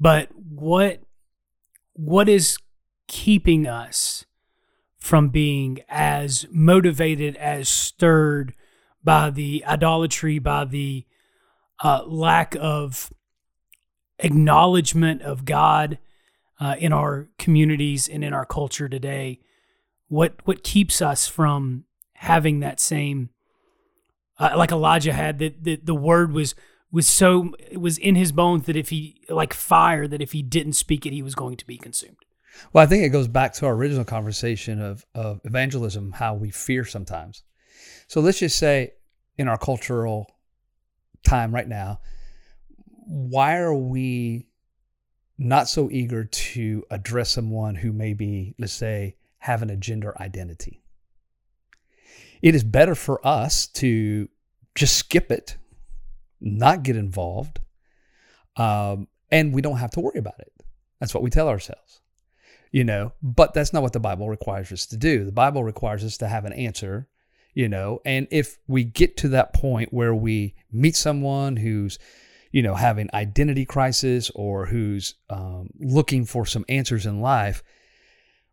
But 0.00 0.28
what 0.34 1.02
what 1.94 2.28
is 2.28 2.58
keeping 3.08 3.66
us 3.66 4.24
from 4.98 5.28
being 5.30 5.80
as 5.88 6.46
motivated, 6.50 7.36
as 7.36 7.68
stirred 7.68 8.54
by 9.02 9.30
the 9.30 9.64
idolatry, 9.66 10.38
by 10.38 10.64
the 10.64 11.06
uh, 11.82 12.02
lack 12.04 12.56
of 12.60 13.10
acknowledgement 14.18 15.22
of 15.22 15.44
God 15.44 15.98
uh, 16.60 16.76
in 16.78 16.92
our 16.92 17.28
communities 17.38 18.08
and 18.08 18.24
in 18.24 18.32
our 18.32 18.44
culture 18.44 18.88
today. 18.88 19.40
What 20.08 20.34
what 20.44 20.64
keeps 20.64 21.02
us 21.02 21.28
from 21.28 21.84
having 22.14 22.60
that 22.60 22.80
same, 22.80 23.30
uh, 24.38 24.54
like 24.56 24.72
Elijah 24.72 25.12
had, 25.12 25.38
that 25.38 25.62
the, 25.62 25.76
the 25.76 25.94
word 25.94 26.32
was 26.32 26.54
was 26.90 27.06
so 27.06 27.54
it 27.58 27.80
was 27.80 27.98
in 27.98 28.14
his 28.14 28.32
bones 28.32 28.66
that 28.66 28.76
if 28.76 28.88
he 28.88 29.20
like 29.28 29.52
fire 29.52 30.08
that 30.08 30.22
if 30.22 30.32
he 30.32 30.42
didn't 30.42 30.72
speak 30.72 31.04
it, 31.04 31.12
he 31.12 31.22
was 31.22 31.34
going 31.34 31.56
to 31.56 31.66
be 31.66 31.76
consumed. 31.76 32.16
Well, 32.72 32.82
I 32.82 32.86
think 32.86 33.04
it 33.04 33.10
goes 33.10 33.28
back 33.28 33.52
to 33.54 33.66
our 33.66 33.74
original 33.74 34.04
conversation 34.04 34.80
of, 34.80 35.04
of 35.14 35.40
evangelism, 35.44 36.12
how 36.12 36.34
we 36.34 36.50
fear 36.50 36.84
sometimes. 36.84 37.44
So 38.08 38.20
let's 38.20 38.40
just 38.40 38.58
say 38.58 38.94
in 39.36 39.48
our 39.48 39.58
cultural 39.58 40.26
time 41.22 41.54
right 41.54 41.68
now, 41.68 42.00
why 43.08 43.56
are 43.56 43.74
we 43.74 44.46
not 45.38 45.66
so 45.66 45.88
eager 45.90 46.24
to 46.24 46.84
address 46.90 47.30
someone 47.30 47.74
who 47.76 47.90
may 47.90 48.12
be, 48.12 48.54
let's 48.58 48.74
say, 48.74 49.16
having 49.38 49.70
a 49.70 49.76
gender 49.76 50.14
identity? 50.20 50.82
It 52.42 52.54
is 52.54 52.62
better 52.62 52.94
for 52.94 53.26
us 53.26 53.66
to 53.68 54.28
just 54.74 54.96
skip 54.96 55.32
it, 55.32 55.56
not 56.40 56.82
get 56.82 56.96
involved, 56.96 57.60
um, 58.56 59.08
and 59.30 59.54
we 59.54 59.62
don't 59.62 59.78
have 59.78 59.90
to 59.92 60.00
worry 60.00 60.18
about 60.18 60.38
it. 60.38 60.52
That's 61.00 61.14
what 61.14 61.22
we 61.22 61.30
tell 61.30 61.48
ourselves, 61.48 62.02
you 62.70 62.84
know. 62.84 63.12
But 63.22 63.54
that's 63.54 63.72
not 63.72 63.82
what 63.82 63.94
the 63.94 64.00
Bible 64.00 64.28
requires 64.28 64.70
us 64.70 64.84
to 64.86 64.98
do. 64.98 65.24
The 65.24 65.32
Bible 65.32 65.64
requires 65.64 66.04
us 66.04 66.18
to 66.18 66.28
have 66.28 66.44
an 66.44 66.52
answer, 66.52 67.08
you 67.54 67.68
know. 67.68 68.00
And 68.04 68.28
if 68.30 68.58
we 68.66 68.84
get 68.84 69.16
to 69.18 69.28
that 69.30 69.54
point 69.54 69.94
where 69.94 70.14
we 70.14 70.54
meet 70.70 70.94
someone 70.94 71.56
who's 71.56 71.98
you 72.50 72.62
know, 72.62 72.74
having 72.74 73.08
identity 73.12 73.64
crisis 73.64 74.30
or 74.34 74.66
who's 74.66 75.14
um, 75.30 75.70
looking 75.78 76.24
for 76.24 76.46
some 76.46 76.64
answers 76.68 77.06
in 77.06 77.20
life, 77.20 77.62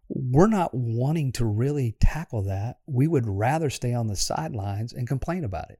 we're 0.09 0.47
not 0.47 0.73
wanting 0.73 1.31
to 1.33 1.45
really 1.45 1.95
tackle 1.99 2.43
that. 2.43 2.79
We 2.85 3.07
would 3.07 3.27
rather 3.27 3.69
stay 3.69 3.93
on 3.93 4.07
the 4.07 4.15
sidelines 4.15 4.93
and 4.93 5.07
complain 5.07 5.43
about 5.43 5.71
it. 5.71 5.79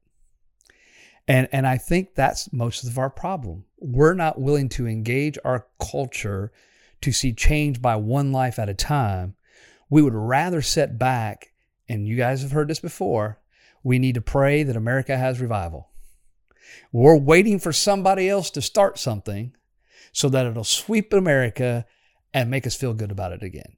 And, 1.28 1.48
and 1.52 1.68
I 1.68 1.78
think 1.78 2.16
that's 2.16 2.52
most 2.54 2.84
of 2.84 2.98
our 2.98 3.10
problem. 3.10 3.66
We're 3.78 4.14
not 4.14 4.40
willing 4.40 4.70
to 4.70 4.88
engage 4.88 5.38
our 5.44 5.68
culture 5.80 6.52
to 7.02 7.12
see 7.12 7.34
change 7.34 7.82
by 7.82 7.96
one 7.96 8.32
life 8.32 8.60
at 8.60 8.70
a 8.70 8.74
time. 8.74 9.36
We 9.90 10.02
would 10.02 10.14
rather 10.14 10.62
sit 10.62 10.98
back, 10.98 11.52
and 11.88 12.08
you 12.08 12.16
guys 12.16 12.42
have 12.42 12.52
heard 12.52 12.68
this 12.68 12.80
before. 12.80 13.40
We 13.84 14.00
need 14.00 14.16
to 14.16 14.22
pray 14.22 14.64
that 14.64 14.76
America 14.76 15.18
has 15.18 15.40
revival. 15.40 15.90
We're 16.92 17.18
waiting 17.18 17.60
for 17.60 17.74
somebody 17.74 18.30
else 18.30 18.50
to 18.52 18.62
start 18.62 18.98
something 18.98 19.56
so 20.12 20.30
that 20.30 20.46
it'll 20.46 20.64
sweep 20.64 21.14
America 21.14 21.86
and 22.34 22.50
make 22.50 22.66
us 22.68 22.76
feel 22.76 22.94
good 22.94 23.12
about 23.12 23.32
it 23.32 23.44
again. 23.44 23.78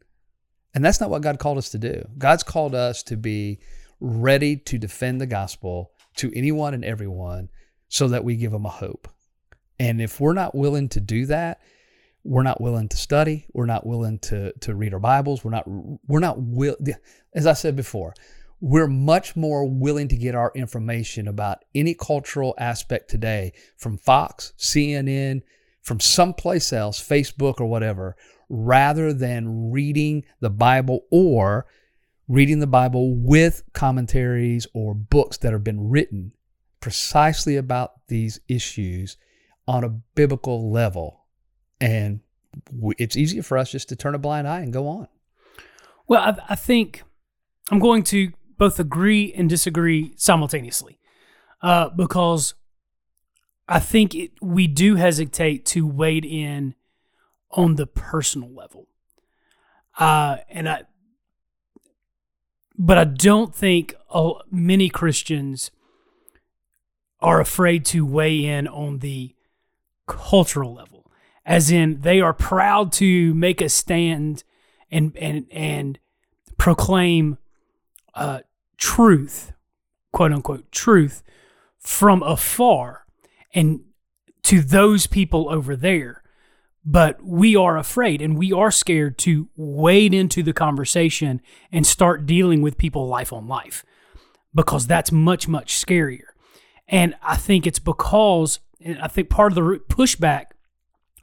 And 0.74 0.86
that's 0.86 1.02
not 1.02 1.10
what 1.10 1.22
God 1.22 1.40
called 1.40 1.58
us 1.58 1.70
to 1.70 1.78
do. 1.78 2.08
God's 2.18 2.44
called 2.44 2.76
us 2.76 3.02
to 3.04 3.18
be 3.18 3.60
ready 4.00 4.58
to 4.58 4.78
defend 4.78 5.20
the 5.20 5.26
gospel 5.26 5.92
to 6.18 6.32
anyone 6.36 6.74
and 6.74 6.86
everyone 6.86 7.50
so 7.90 8.08
that 8.10 8.24
we 8.24 8.36
give 8.36 8.52
them 8.52 8.66
a 8.66 8.70
hope. 8.70 9.08
And 9.80 10.02
if 10.02 10.20
we're 10.20 10.34
not 10.34 10.56
willing 10.56 10.90
to 10.90 11.00
do 11.00 11.26
that, 11.28 11.62
we're 12.24 12.44
not 12.44 12.60
willing 12.60 12.90
to 12.90 12.98
study, 12.98 13.46
we're 13.54 13.66
not 13.66 13.86
willing 13.86 14.20
to 14.20 14.52
to 14.60 14.76
read 14.76 14.94
our 14.94 15.00
Bibles, 15.00 15.44
we're 15.44 15.52
not 15.52 15.66
we're 15.68 16.20
not 16.20 16.40
will 16.40 16.76
as 17.34 17.48
I 17.48 17.54
said 17.54 17.76
before, 17.76 18.14
we're 18.60 18.88
much 18.88 19.36
more 19.36 19.66
willing 19.66 20.08
to 20.08 20.18
get 20.18 20.36
our 20.36 20.52
information 20.56 21.28
about 21.28 21.64
any 21.76 21.94
cultural 21.94 22.56
aspect 22.58 23.10
today 23.10 23.54
from 23.78 23.98
Fox, 23.98 24.54
CNN, 24.58 25.42
from 25.82 26.00
someplace 26.00 26.74
else, 26.74 27.02
Facebook 27.02 27.60
or 27.60 27.66
whatever, 27.66 28.16
rather 28.50 29.14
than 29.14 29.72
reading 29.72 30.24
the 30.40 30.50
Bible 30.50 31.02
or 31.12 31.66
reading 32.28 32.60
the 32.60 32.68
Bible 32.68 33.16
with 33.16 33.64
commentaries 33.74 34.68
or 34.74 34.94
books 34.94 35.38
that 35.38 35.54
have 35.54 35.64
been 35.64 35.90
written 35.90 36.34
precisely 36.80 37.56
about 37.56 38.08
these 38.08 38.40
issues 38.48 39.18
on 39.68 39.84
a 39.84 39.90
biblical 39.90 40.72
level. 40.72 41.26
And 41.80 42.22
it's 42.98 43.16
easier 43.16 43.44
for 43.44 43.58
us 43.58 43.72
just 43.72 43.90
to 43.90 43.96
turn 43.96 44.16
a 44.16 44.20
blind 44.20 44.48
eye 44.48 44.62
and 44.62 44.74
go 44.74 44.88
on. 44.88 45.08
Well, 46.08 46.22
I, 46.22 46.54
I 46.54 46.56
think 46.56 47.04
I'm 47.70 47.80
going 47.80 48.04
to 48.04 48.32
both 48.58 48.80
agree 48.80 49.34
and 49.34 49.50
disagree 49.50 50.14
simultaneously 50.16 51.00
uh, 51.62 51.90
because 51.90 52.54
I 53.68 53.80
think 53.80 54.16
it, 54.16 54.32
we 54.42 54.68
do 54.68 54.96
hesitate 54.96 55.66
to 55.68 55.86
wade 55.86 56.26
in 56.26 56.76
on 57.52 57.76
the 57.76 57.88
personal 57.88 58.54
level. 58.54 58.88
Uh, 60.00 60.38
and 60.50 60.70
I, 60.70 60.84
but 62.78 62.98
I 62.98 63.04
don't 63.04 63.54
think 63.54 63.96
uh, 64.10 64.34
many 64.52 64.90
Christians 64.90 65.72
are 67.20 67.42
afraid 67.42 67.84
to 67.86 68.06
weigh 68.06 68.46
in 68.46 68.68
on 68.68 69.00
the 69.00 69.34
cultural 70.08 70.74
level, 70.74 71.12
as 71.46 71.72
in 71.72 72.02
they 72.02 72.22
are 72.22 72.34
proud 72.34 72.92
to 72.94 73.34
make 73.34 73.60
a 73.60 73.70
stand 73.70 74.44
and 74.92 75.18
and 75.18 75.48
and 75.52 76.00
proclaim 76.58 77.38
uh, 78.18 78.40
truth, 78.78 79.54
quote 80.12 80.34
unquote, 80.34 80.72
truth 80.72 81.24
from 81.80 82.24
afar 82.24 83.06
and 83.54 83.82
to 84.44 84.62
those 84.62 85.08
people 85.08 85.50
over 85.50 85.76
there. 85.76 86.24
But 86.84 87.24
we 87.24 87.56
are 87.56 87.78
afraid 87.78 88.22
and 88.22 88.38
we 88.38 88.54
are 88.54 88.72
scared 88.72 89.18
to 89.20 89.50
wade 89.56 90.14
into 90.14 90.42
the 90.42 90.54
conversation 90.54 91.42
and 91.72 91.86
start 91.86 92.26
dealing 92.26 92.62
with 92.62 92.78
people 92.78 93.08
life 93.08 93.34
on 93.34 93.48
life 93.48 93.86
because 94.56 94.88
that's 94.88 95.12
much, 95.12 95.48
much 95.48 95.76
scarier. 95.76 96.30
And 96.88 97.16
I 97.22 97.36
think 97.36 97.68
it's 97.68 97.80
because, 97.80 98.60
and 98.80 99.00
I 99.00 99.10
think 99.10 99.30
part 99.30 99.52
of 99.52 99.56
the 99.56 99.82
pushback 99.90 100.46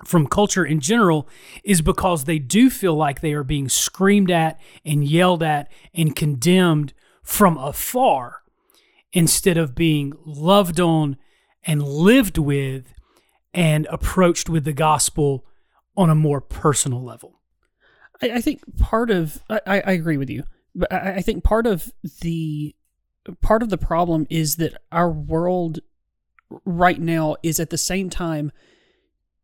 from 0.05 0.27
culture 0.27 0.65
in 0.65 0.81
general 0.81 1.29
is 1.63 1.81
because 1.81 2.25
they 2.25 2.39
do 2.39 2.69
feel 2.69 2.95
like 2.95 3.21
they 3.21 3.33
are 3.33 3.45
being 3.45 3.69
screamed 3.69 4.31
at 4.31 4.59
and 4.85 5.05
yelled 5.05 5.43
at 5.43 5.71
and 5.95 6.17
condemned 6.17 6.93
from 7.23 7.57
afar 7.57 8.43
instead 9.13 9.57
of 9.57 9.75
being 9.75 10.13
loved 10.25 10.81
on 10.81 11.17
and 11.63 11.83
lived 11.83 12.39
with 12.39 12.93
and 13.55 13.87
approached 13.91 14.49
with 14.49 14.65
the 14.65 14.73
gospel 14.73 15.47
on 15.97 16.11
a 16.11 16.15
more 16.15 16.41
personal 16.41 17.03
level. 17.03 17.41
I, 18.21 18.33
I 18.33 18.41
think 18.41 18.61
part 18.77 19.11
of 19.11 19.43
I, 19.49 19.61
I, 19.67 19.93
agree 19.93 20.17
with 20.17 20.29
you, 20.29 20.43
but 20.75 20.93
I, 20.93 21.15
I 21.17 21.23
think 21.23 21.45
part 21.45 21.67
of 21.67 21.93
the 22.21 22.75
part 23.41 23.63
of 23.63 23.71
the 23.71 23.79
problem 23.79 24.27
is 24.29 24.57
that 24.57 24.77
our 24.93 25.11
world 25.11 25.79
right 26.65 27.01
now 27.01 27.37
is 27.43 27.59
at 27.59 27.71
the 27.71 27.79
same 27.79 28.11
time 28.11 28.53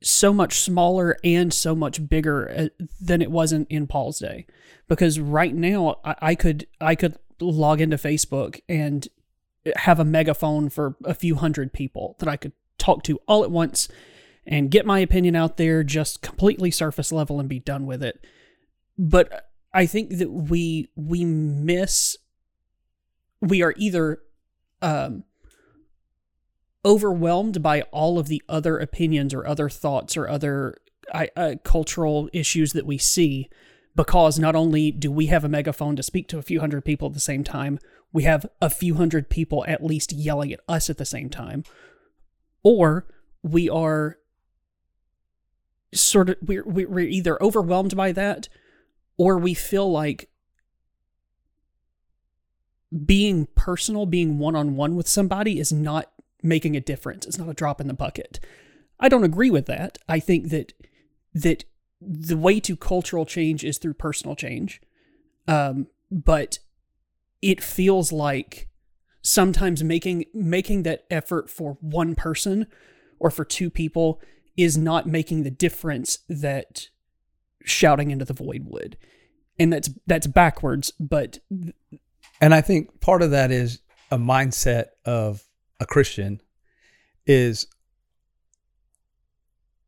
so 0.03 0.33
much 0.33 0.61
smaller 0.61 1.17
and 1.23 1.53
so 1.53 1.75
much 1.75 2.09
bigger 2.09 2.51
uh, 2.51 2.85
than 3.01 3.21
it 3.21 3.31
wasn't 3.31 3.69
in 3.71 3.87
Paul's 3.87 4.19
day. 4.19 4.47
Because 4.89 5.21
right 5.21 5.55
now, 5.55 6.01
I, 6.05 6.17
I 6.21 6.35
could 6.35 6.67
I 6.81 6.95
could 6.95 7.17
log 7.41 7.81
into 7.81 7.97
Facebook 7.97 8.61
and 8.69 9.07
have 9.77 10.01
a 10.01 10.05
megaphone 10.05 10.69
for 10.69 10.97
a 11.05 11.15
few 11.15 11.35
hundred 11.37 11.73
people 11.73 12.17
that 12.19 12.29
I 12.29 12.37
could 12.37 12.53
talk 12.79 13.03
to 13.05 13.21
all 13.27 13.45
at 13.45 13.51
once 13.51 13.89
and 14.47 14.71
get 14.71 14.87
my 14.87 15.01
opinion 15.01 15.37
out 15.37 15.59
there 15.59 15.85
just 15.85 16.23
completely 16.23 16.71
surface 16.71 17.13
level 17.13 17.39
and 17.39 17.49
be 17.49 17.59
done 17.59 17.87
with 17.87 18.03
it. 18.03 18.25
But 18.99 19.51
I 19.73 19.87
think 19.87 20.17
that 20.19 20.31
we 20.31 20.89
we 20.97 21.25
miss 21.25 22.17
we 23.41 23.63
are 23.63 23.75
either 23.77 24.21
um 24.83 25.25
overwhelmed 26.85 27.63
by 27.63 27.83
all 27.93 28.19
of 28.19 28.29
the 28.29 28.43
other 28.49 28.79
opinions 28.79 29.35
or 29.35 29.47
other 29.47 29.69
thoughts 29.69 30.17
or 30.17 30.29
other 30.29 30.77
uh, 31.13 31.55
cultural 31.63 32.29
issues 32.33 32.73
that 32.73 32.87
we 32.87 32.99
see 32.99 33.49
because 33.97 34.39
not 34.39 34.55
only 34.55 34.91
do 34.91 35.11
we 35.11 35.27
have 35.27 35.45
a 35.45 35.49
megaphone 35.49 35.97
to 35.97 36.03
speak 36.03 36.29
to 36.29 36.39
a 36.39 36.43
few 36.43 36.61
hundred 36.61 36.85
people 36.85 37.09
at 37.09 37.15
the 37.15 37.21
same 37.21 37.45
time, 37.45 37.79
we 38.13 38.23
have 38.23 38.47
a 38.61 38.71
few 38.71 38.95
hundred 38.95 39.29
people 39.29 39.65
at 39.69 39.85
least 39.85 40.13
yelling 40.13 40.53
at 40.53 40.61
us 40.69 40.89
at 40.89 40.97
the 40.97 41.05
same 41.05 41.29
time, 41.29 41.65
or 42.63 43.07
we 43.43 43.69
are 43.69 44.19
sort 45.93 46.31
of 46.31 46.37
we're 46.43 46.65
we're 46.65 47.01
either 47.01 47.43
overwhelmed 47.43 47.97
by 47.97 48.13
that 48.13 48.49
or 49.17 49.39
we 49.39 49.55
feel 49.55 49.91
like 49.91 50.29
being 53.05 53.47
personal 53.55 54.07
being 54.07 54.39
one-on-one 54.39 54.97
with 54.97 55.09
somebody 55.09 55.59
is 55.59 55.73
not 55.73 56.11
making 56.43 56.77
a 56.77 56.81
difference 56.81 57.27
it's 57.27 57.39
not 57.39 57.49
a 57.49 57.55
drop 57.55 57.81
in 57.81 57.89
the 57.89 57.95
bucket 57.95 58.41
i 58.99 59.09
don't 59.09 59.25
agree 59.25 59.51
with 59.51 59.67
that 59.67 59.99
i 60.09 60.19
think 60.19 60.49
that 60.49 60.73
that 61.35 61.65
the 62.01 62.37
way 62.37 62.61
to 62.61 62.77
cultural 62.77 63.27
change 63.27 63.65
is 63.65 63.79
through 63.79 63.95
personal 63.95 64.35
change. 64.35 64.81
Um, 65.47 65.89
but 66.11 66.59
it 67.43 67.63
feels 67.63 68.11
like 68.11 68.69
sometimes 69.23 69.85
making 69.85 70.25
making 70.33 70.83
that 70.85 71.05
effort 71.11 71.51
for 71.51 71.77
one 71.81 72.15
person 72.15 72.67
or 73.19 73.31
for 73.31 73.45
two 73.45 73.71
people 73.71 74.21
is 74.57 74.79
not 74.79 75.07
making 75.07 75.43
the 75.43 75.51
difference 75.51 76.21
that 76.29 76.89
shouting 77.65 78.11
into 78.11 78.25
the 78.25 78.33
void 78.33 78.67
would. 78.67 78.97
And 79.59 79.73
that's 79.73 79.91
that's 80.07 80.27
backwards, 80.27 80.93
but 80.99 81.39
And 82.41 82.55
I 82.55 82.63
think 82.63 83.01
part 83.01 83.21
of 83.21 83.31
that 83.33 83.51
is 83.51 83.81
a 84.11 84.17
mindset 84.17 84.87
of 85.05 85.45
a 85.81 85.87
Christian 85.87 86.41
is 87.27 87.67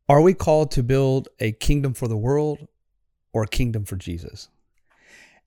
are 0.09 0.21
we 0.21 0.33
called 0.33 0.71
to 0.71 0.83
build 0.83 1.29
a 1.39 1.53
kingdom 1.53 1.93
for 1.93 2.07
the 2.07 2.17
world 2.17 2.67
or 3.31 3.43
a 3.43 3.47
kingdom 3.47 3.85
for 3.85 3.95
Jesus? 3.95 4.49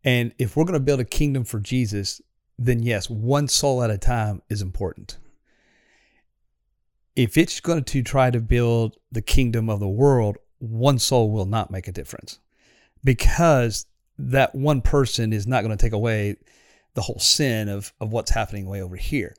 And 0.03 0.33
if 0.39 0.57
we're 0.57 0.65
going 0.65 0.75
to 0.75 0.81
build 0.81 1.01
a 1.01 1.05
kingdom 1.05 1.45
for 1.45 1.61
Jesus, 1.61 2.23
then 2.59 2.83
yes, 2.83 3.11
one 3.11 3.49
soul 3.49 3.83
at 3.83 3.91
a 3.91 3.99
time 3.99 4.41
is 4.49 4.63
important. 4.63 5.19
If 7.15 7.37
it's 7.37 7.61
going 7.61 7.85
to 7.85 8.03
try 8.03 8.31
to 8.31 8.41
build 8.41 8.97
the 9.13 9.23
kingdom 9.23 9.69
of 9.69 9.81
the 9.81 9.89
world, 9.89 10.39
one 10.59 10.99
soul 10.99 11.31
will 11.31 11.47
not 11.47 11.71
make 11.71 11.89
a 11.89 11.93
difference 11.93 12.39
because 13.05 13.87
that 14.19 14.55
one 14.55 14.81
person 14.81 15.33
is 15.33 15.47
not 15.47 15.63
going 15.63 15.77
to 15.77 15.83
take 15.83 15.93
away 15.93 16.37
the 16.95 17.03
whole 17.03 17.19
sin 17.19 17.69
of, 17.69 17.93
of 18.01 18.11
what's 18.11 18.31
happening 18.31 18.67
way 18.67 18.81
over 18.81 18.97
here. 18.97 19.35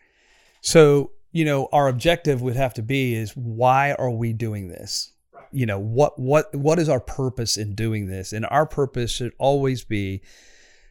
So, 0.61 1.11
you 1.31 1.45
know, 1.45 1.69
our 1.71 1.87
objective 1.87 2.41
would 2.41 2.55
have 2.55 2.73
to 2.75 2.81
be 2.81 3.15
is 3.15 3.31
why 3.35 3.93
are 3.93 4.09
we 4.09 4.33
doing 4.33 4.67
this? 4.67 5.13
You 5.51 5.65
know, 5.65 5.79
what 5.79 6.19
what 6.19 6.53
what 6.53 6.79
is 6.79 6.89
our 6.89 6.99
purpose 6.99 7.57
in 7.57 7.75
doing 7.75 8.07
this? 8.07 8.33
And 8.33 8.45
our 8.49 8.65
purpose 8.65 9.11
should 9.11 9.33
always 9.37 9.83
be 9.83 10.21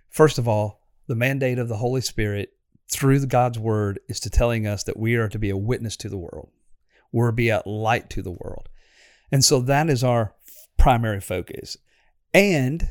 first 0.08 0.38
of 0.38 0.48
all, 0.48 0.80
the 1.08 1.14
mandate 1.14 1.58
of 1.58 1.68
the 1.68 1.76
Holy 1.76 2.00
Spirit 2.00 2.52
through 2.88 3.26
God's 3.26 3.58
word 3.58 4.00
is 4.08 4.20
to 4.20 4.30
telling 4.30 4.66
us 4.66 4.84
that 4.84 4.98
we 4.98 5.16
are 5.16 5.28
to 5.28 5.38
be 5.38 5.50
a 5.50 5.56
witness 5.56 5.96
to 5.98 6.08
the 6.08 6.16
world. 6.16 6.50
We're 7.12 7.30
to 7.30 7.32
be 7.32 7.50
a 7.50 7.62
light 7.66 8.10
to 8.10 8.22
the 8.22 8.30
world. 8.30 8.68
And 9.30 9.44
so 9.44 9.60
that 9.60 9.90
is 9.90 10.04
our 10.04 10.34
primary 10.76 11.20
focus. 11.20 11.76
And 12.32 12.88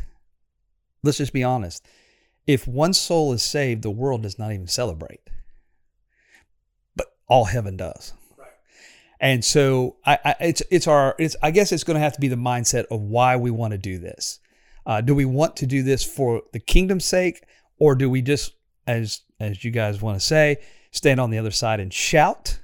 let's 1.03 1.17
just 1.17 1.33
be 1.33 1.43
honest 1.43 1.85
if 2.47 2.67
one 2.67 2.93
soul 2.93 3.33
is 3.33 3.41
saved, 3.41 3.81
the 3.81 3.89
world 3.89 4.23
does 4.23 4.37
not 4.37 4.51
even 4.51 4.67
celebrate, 4.67 5.21
all 7.27 7.45
heaven 7.45 7.77
does. 7.77 8.13
And 9.19 9.43
so 9.43 9.95
I, 10.05 10.19
I, 10.23 10.35
it's 10.41 10.61
it's 10.69 10.87
our 10.87 11.15
it's 11.17 11.35
I 11.41 11.51
guess 11.51 11.71
it's 11.71 11.83
going 11.83 11.95
to 11.95 12.01
have 12.01 12.13
to 12.13 12.21
be 12.21 12.27
the 12.27 12.35
mindset 12.35 12.85
of 12.91 13.01
why 13.01 13.37
we 13.37 13.49
want 13.49 13.71
to 13.71 13.77
do 13.77 13.97
this. 13.97 14.39
Uh, 14.85 15.01
do 15.01 15.15
we 15.15 15.25
want 15.25 15.55
to 15.57 15.65
do 15.65 15.81
this 15.83 16.03
for 16.03 16.43
the 16.53 16.59
kingdom's 16.59 17.05
sake, 17.05 17.43
or 17.79 17.95
do 17.95 18.09
we 18.09 18.21
just, 18.21 18.53
as 18.85 19.21
as 19.39 19.63
you 19.63 19.71
guys 19.71 20.01
want 20.01 20.19
to 20.19 20.25
say, 20.25 20.57
stand 20.91 21.19
on 21.19 21.31
the 21.31 21.37
other 21.37 21.51
side 21.51 21.79
and 21.79 21.93
shout? 21.93 22.59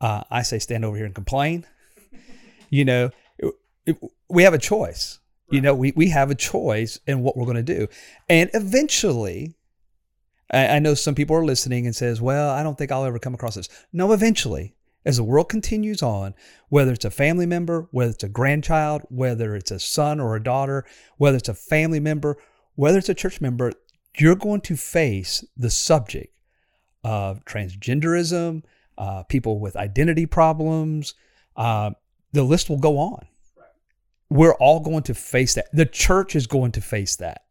Uh, 0.00 0.24
I 0.30 0.42
say 0.42 0.58
stand 0.58 0.84
over 0.84 0.96
here 0.96 1.06
and 1.06 1.14
complain. 1.14 1.66
You 2.74 2.86
know, 2.86 3.10
it, 3.36 3.52
it, 3.84 3.98
we 4.30 4.44
have 4.44 4.54
a 4.54 4.58
choice. 4.58 5.18
You 5.50 5.60
know, 5.60 5.74
we, 5.74 5.92
we 5.94 6.08
have 6.08 6.30
a 6.30 6.34
choice 6.34 6.98
in 7.06 7.20
what 7.20 7.36
we're 7.36 7.44
going 7.44 7.62
to 7.62 7.62
do. 7.62 7.86
And 8.30 8.48
eventually, 8.54 9.54
I, 10.52 10.68
I 10.68 10.78
know 10.78 10.94
some 10.94 11.14
people 11.14 11.36
are 11.36 11.44
listening 11.44 11.86
and 11.86 11.94
says, 11.94 12.20
well, 12.20 12.50
I 12.50 12.62
don't 12.62 12.76
think 12.76 12.92
I'll 12.92 13.04
ever 13.04 13.18
come 13.18 13.34
across 13.34 13.54
this. 13.54 13.68
No, 13.92 14.12
eventually, 14.12 14.74
as 15.04 15.16
the 15.16 15.24
world 15.24 15.48
continues 15.48 16.02
on, 16.02 16.34
whether 16.68 16.92
it's 16.92 17.04
a 17.04 17.10
family 17.10 17.46
member, 17.46 17.88
whether 17.90 18.12
it's 18.12 18.24
a 18.24 18.28
grandchild, 18.28 19.02
whether 19.08 19.54
it's 19.56 19.70
a 19.70 19.80
son 19.80 20.20
or 20.20 20.36
a 20.36 20.42
daughter, 20.42 20.84
whether 21.16 21.36
it's 21.36 21.48
a 21.48 21.54
family 21.54 22.00
member, 22.00 22.36
whether 22.74 22.98
it's 22.98 23.08
a 23.08 23.14
church 23.14 23.40
member, 23.40 23.72
you're 24.18 24.36
going 24.36 24.60
to 24.60 24.76
face 24.76 25.44
the 25.56 25.70
subject 25.70 26.34
of 27.02 27.44
transgenderism, 27.44 28.62
uh, 28.98 29.22
people 29.24 29.58
with 29.58 29.76
identity 29.76 30.26
problems. 30.26 31.14
Uh, 31.56 31.90
the 32.32 32.42
list 32.42 32.68
will 32.68 32.78
go 32.78 32.98
on 32.98 33.26
we're 34.32 34.54
all 34.54 34.80
going 34.80 35.02
to 35.02 35.14
face 35.14 35.54
that. 35.54 35.66
The 35.72 35.84
church 35.84 36.34
is 36.34 36.46
going 36.46 36.72
to 36.72 36.80
face 36.80 37.16
that. 37.16 37.42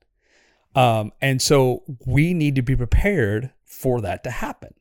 Um, 0.76 1.12
and 1.22 1.42
so 1.42 1.84
we 2.06 2.34
need 2.34 2.56
to 2.56 2.62
be 2.62 2.76
prepared 2.76 3.52
for 3.66 4.02
that 4.02 4.24
to 4.24 4.32
happen 4.32 4.74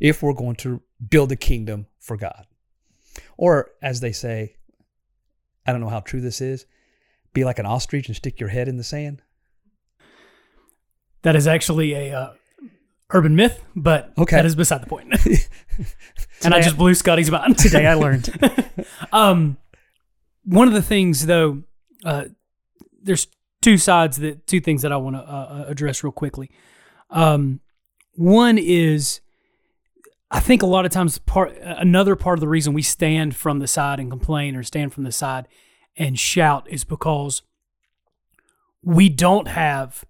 if 0.00 0.22
we're 0.22 0.34
going 0.34 0.56
to 0.56 0.82
build 1.08 1.32
a 1.32 1.36
kingdom 1.36 1.86
for 1.98 2.16
God. 2.16 2.46
Or, 3.36 3.70
as 3.82 4.00
they 4.00 4.12
say, 4.12 4.56
I 5.66 5.72
don't 5.72 5.80
know 5.80 5.88
how 5.88 6.00
true 6.00 6.20
this 6.20 6.40
is, 6.40 6.66
be 7.32 7.44
like 7.44 7.58
an 7.58 7.66
ostrich 7.66 8.08
and 8.08 8.16
stick 8.16 8.40
your 8.40 8.48
head 8.48 8.68
in 8.68 8.76
the 8.76 8.84
sand. 8.84 9.22
That 11.22 11.34
is 11.36 11.46
actually 11.46 11.94
a 11.94 12.16
uh, 12.16 12.32
urban 13.10 13.34
myth, 13.36 13.62
but 13.74 14.12
Okay. 14.18 14.36
that 14.36 14.46
is 14.46 14.54
beside 14.54 14.82
the 14.82 14.86
point. 14.86 15.12
and 16.44 16.54
I 16.54 16.60
just 16.60 16.76
blew 16.76 16.94
Scotty's 16.94 17.30
mind. 17.30 17.58
today 17.58 17.86
I 17.86 17.94
learned. 17.94 18.30
Um, 19.12 19.56
one 20.44 20.68
of 20.68 20.74
the 20.74 20.82
things, 20.82 21.26
though, 21.26 21.62
uh, 22.04 22.26
there's 23.02 23.26
two 23.60 23.76
sides 23.76 24.18
that 24.18 24.46
two 24.46 24.60
things 24.60 24.82
that 24.82 24.92
I 24.92 24.96
want 24.96 25.16
to 25.16 25.20
uh, 25.20 25.64
address 25.68 26.04
real 26.04 26.12
quickly. 26.12 26.50
Um, 27.10 27.60
one 28.14 28.58
is, 28.58 29.20
I 30.30 30.40
think 30.40 30.62
a 30.62 30.66
lot 30.66 30.84
of 30.84 30.92
times 30.92 31.18
part 31.18 31.56
another 31.62 32.16
part 32.16 32.38
of 32.38 32.40
the 32.40 32.48
reason 32.48 32.74
we 32.74 32.82
stand 32.82 33.34
from 33.36 33.58
the 33.58 33.66
side 33.66 33.98
and 34.00 34.10
complain 34.10 34.56
or 34.56 34.62
stand 34.62 34.92
from 34.92 35.04
the 35.04 35.12
side 35.12 35.48
and 35.96 36.18
shout 36.18 36.66
is 36.70 36.84
because 36.84 37.42
we 38.82 39.08
don't 39.08 39.48
have 39.48 40.04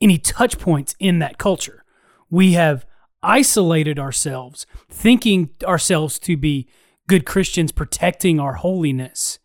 any 0.00 0.18
touch 0.18 0.58
points 0.58 0.94
in 0.98 1.18
that 1.18 1.38
culture. 1.38 1.84
We 2.30 2.52
have 2.52 2.86
isolated 3.22 3.98
ourselves, 3.98 4.66
thinking 4.88 5.50
ourselves 5.64 6.18
to 6.20 6.36
be 6.36 6.68
good 7.08 7.26
Christians, 7.26 7.72
protecting 7.72 8.38
our 8.38 8.54
holiness, 8.54 9.38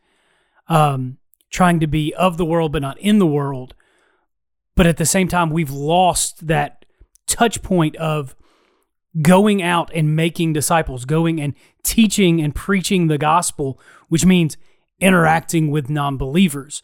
um, 0.67 1.17
trying 1.54 1.80
to 1.80 1.88
be 1.88 2.13
of 2.16 2.36
the 2.38 2.46
world 2.46 2.74
but 2.74 2.82
not 2.82 3.00
in 3.00 3.20
the 3.20 3.28
world. 3.28 3.76
But 4.76 4.88
at 4.88 4.98
the 4.98 5.06
same 5.06 5.28
time, 5.28 5.52
we've 5.52 5.72
lost 5.72 6.48
that 6.48 6.84
touch 7.28 7.62
point 7.62 7.96
of 7.98 8.36
going 9.22 9.62
out 9.62 9.92
and 9.94 10.16
making 10.16 10.54
disciples, 10.54 11.06
going 11.06 11.39
and 11.39 11.54
teaching 11.84 12.42
and 12.42 12.56
preaching 12.56 13.08
the 13.08 13.20
gospel, 13.20 13.80
which 14.10 14.26
means 14.26 14.58
interacting 15.00 15.70
with 15.70 15.89
non 15.89 16.18
believers. 16.18 16.82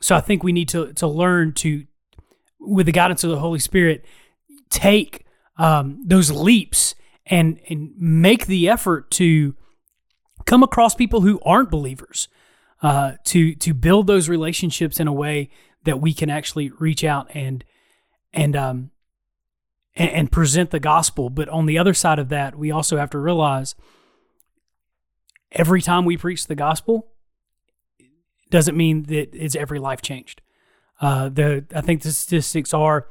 So 0.00 0.14
I 0.14 0.20
think 0.20 0.42
we 0.42 0.52
need 0.52 0.68
to, 0.68 0.92
to 0.92 1.06
learn 1.06 1.54
to, 1.54 1.86
with 2.60 2.86
the 2.86 2.92
guidance 2.92 3.24
of 3.24 3.30
the 3.30 3.38
Holy 3.38 3.60
Spirit, 3.60 4.04
take 4.68 5.24
um, 5.56 6.02
those 6.04 6.30
leaps 6.30 6.94
and, 7.24 7.60
and 7.70 7.92
make 7.96 8.46
the 8.46 8.68
effort 8.68 9.10
to 9.12 9.54
come 10.44 10.62
across 10.62 10.94
people 10.94 11.20
who 11.20 11.40
aren't 11.46 11.70
believers, 11.70 12.28
uh, 12.82 13.12
to 13.24 13.54
to 13.54 13.72
build 13.72 14.06
those 14.06 14.28
relationships 14.28 15.00
in 15.00 15.08
a 15.08 15.12
way 15.12 15.48
that 15.84 16.00
we 16.00 16.12
can 16.12 16.28
actually 16.30 16.70
reach 16.78 17.04
out 17.04 17.28
and 17.34 17.64
and 18.32 18.56
um 18.56 18.90
and, 19.94 20.10
and 20.10 20.32
present 20.32 20.70
the 20.70 20.80
gospel. 20.80 21.30
But 21.30 21.48
on 21.48 21.66
the 21.66 21.78
other 21.78 21.94
side 21.94 22.18
of 22.18 22.28
that, 22.30 22.58
we 22.58 22.70
also 22.70 22.96
have 22.96 23.10
to 23.10 23.18
realize 23.18 23.74
every 25.52 25.82
time 25.82 26.04
we 26.04 26.16
preach 26.16 26.46
the 26.46 26.54
gospel 26.54 27.08
doesn't 28.50 28.76
mean 28.76 29.04
that 29.04 29.34
it's 29.34 29.56
every 29.56 29.78
life 29.78 30.02
changed. 30.02 30.42
Uh, 31.00 31.28
the 31.28 31.64
I 31.74 31.80
think 31.80 32.02
the 32.02 32.12
statistics 32.12 32.74
are. 32.74 33.06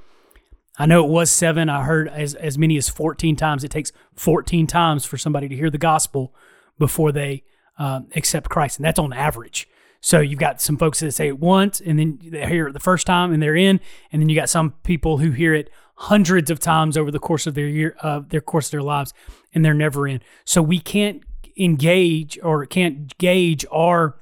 I 0.78 0.86
know 0.86 1.04
it 1.04 1.10
was 1.10 1.30
seven. 1.30 1.70
I 1.70 1.84
heard 1.84 2.08
as 2.08 2.36
as 2.36 2.58
many 2.58 2.78
as 2.78 2.90
fourteen 2.90 3.36
times. 3.36 3.64
It 3.64 3.72
takes 3.72 3.92
fourteen 4.16 4.68
times 4.68 5.06
for 5.06 5.18
somebody 5.18 5.50
to 5.50 5.56
hear 5.56 5.70
the 5.70 5.78
gospel 5.78 6.34
before 6.80 7.12
they 7.12 7.44
um, 7.82 8.06
accept 8.16 8.48
Christ, 8.48 8.78
and 8.78 8.86
that's 8.86 9.00
on 9.00 9.12
average. 9.12 9.68
So 10.02 10.20
you've 10.20 10.40
got 10.40 10.62
some 10.62 10.78
folks 10.78 11.00
that 11.00 11.12
say 11.14 11.28
it 11.30 11.40
once, 11.40 11.82
and 11.82 11.98
then 11.98 12.20
they 12.22 12.46
hear 12.46 12.68
it 12.68 12.74
the 12.74 12.80
first 12.80 13.08
time, 13.08 13.34
and 13.34 13.42
they're 13.42 13.56
in, 13.56 13.80
and 14.12 14.22
then 14.22 14.30
you 14.30 14.36
got 14.36 14.50
some 14.50 14.74
people 14.84 15.18
who 15.18 15.32
hear 15.32 15.56
it 15.56 15.68
hundreds 15.96 16.52
of 16.52 16.60
times 16.60 16.96
over 16.96 17.10
the 17.10 17.18
course 17.18 17.48
of 17.48 17.56
their 17.56 17.68
year, 17.68 17.96
uh, 18.04 18.22
their 18.30 18.40
course 18.40 18.68
of 18.68 18.72
their 18.72 18.84
lives, 18.84 19.14
and 19.52 19.66
they're 19.66 19.74
never 19.74 20.08
in. 20.08 20.22
So 20.46 20.62
we 20.62 20.80
can't 20.80 21.24
engage 21.58 22.38
or 22.44 22.68
can't 22.68 23.18
gauge 23.18 23.66
our 23.72 24.22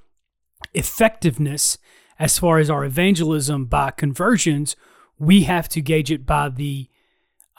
effectiveness 0.73 1.77
as 2.17 2.39
far 2.39 2.59
as 2.59 2.69
our 2.69 2.85
evangelism 2.85 3.65
by 3.65 3.91
conversions. 3.91 4.77
We 5.17 5.43
have 5.43 5.67
to 5.69 5.81
gauge 5.81 6.11
it 6.11 6.25
by 6.25 6.47
the 6.47 6.87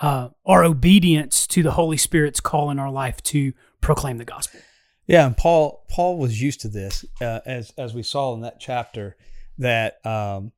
uh, 0.00 0.30
our 0.46 0.64
obedience 0.64 1.46
to 1.48 1.62
the 1.62 1.72
Holy 1.72 1.98
Spirit's 1.98 2.40
call 2.40 2.70
in 2.70 2.78
our 2.78 2.90
life 2.90 3.22
to 3.22 3.52
proclaim 3.82 4.16
the 4.16 4.24
gospel. 4.24 4.60
Yeah, 5.06 5.26
and 5.26 5.36
Paul 5.36 5.84
Paul 5.88 6.18
was 6.18 6.40
used 6.40 6.60
to 6.60 6.68
this, 6.68 7.04
uh, 7.20 7.40
as 7.44 7.72
as 7.76 7.94
we 7.94 8.02
saw 8.02 8.34
in 8.34 8.42
that 8.42 8.60
chapter, 8.60 9.16
that 9.58 10.04
um, 10.06 10.52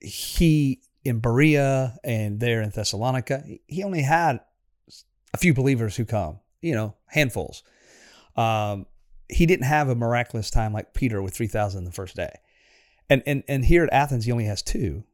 he 0.00 0.82
in 1.04 1.18
Berea 1.18 1.98
and 2.04 2.38
there 2.38 2.62
in 2.62 2.70
Thessalonica, 2.70 3.42
he 3.66 3.82
only 3.82 4.02
had 4.02 4.40
a 5.34 5.38
few 5.38 5.52
believers 5.52 5.96
who 5.96 6.04
come, 6.04 6.38
you 6.60 6.74
know, 6.74 6.94
handfuls. 7.06 7.64
Um, 8.36 8.86
he 9.28 9.46
didn't 9.46 9.66
have 9.66 9.88
a 9.88 9.94
miraculous 9.94 10.50
time 10.50 10.72
like 10.72 10.94
Peter 10.94 11.20
with 11.20 11.34
three 11.34 11.46
thousand 11.48 11.84
the 11.84 11.92
first 11.92 12.14
day. 12.14 12.38
And 13.10 13.22
and 13.26 13.42
and 13.48 13.64
here 13.64 13.82
at 13.84 13.92
Athens, 13.92 14.26
he 14.26 14.32
only 14.32 14.44
has 14.44 14.62
two. 14.62 15.04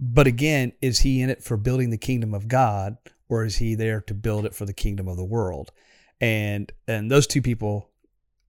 But 0.00 0.26
again, 0.26 0.72
is 0.80 1.00
he 1.00 1.20
in 1.20 1.28
it 1.28 1.42
for 1.42 1.56
building 1.56 1.90
the 1.90 1.98
kingdom 1.98 2.32
of 2.32 2.48
God, 2.48 2.96
or 3.28 3.44
is 3.44 3.56
he 3.56 3.74
there 3.74 4.00
to 4.02 4.14
build 4.14 4.46
it 4.46 4.54
for 4.54 4.64
the 4.64 4.72
kingdom 4.72 5.08
of 5.08 5.16
the 5.16 5.24
world? 5.24 5.72
And 6.20 6.72
and 6.86 7.10
those 7.10 7.26
two 7.26 7.42
people 7.42 7.90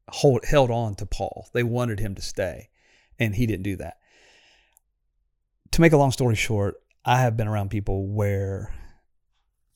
hold 0.09 0.43
held 0.45 0.71
on 0.71 0.95
to 0.95 1.05
Paul. 1.05 1.47
They 1.53 1.63
wanted 1.63 1.99
him 1.99 2.15
to 2.15 2.21
stay, 2.21 2.69
and 3.19 3.35
he 3.35 3.45
didn't 3.45 3.63
do 3.63 3.75
that. 3.77 3.97
To 5.71 5.81
make 5.81 5.93
a 5.93 5.97
long 5.97 6.11
story 6.11 6.35
short, 6.35 6.75
I 7.05 7.21
have 7.21 7.37
been 7.37 7.47
around 7.47 7.69
people 7.69 8.07
where 8.07 8.73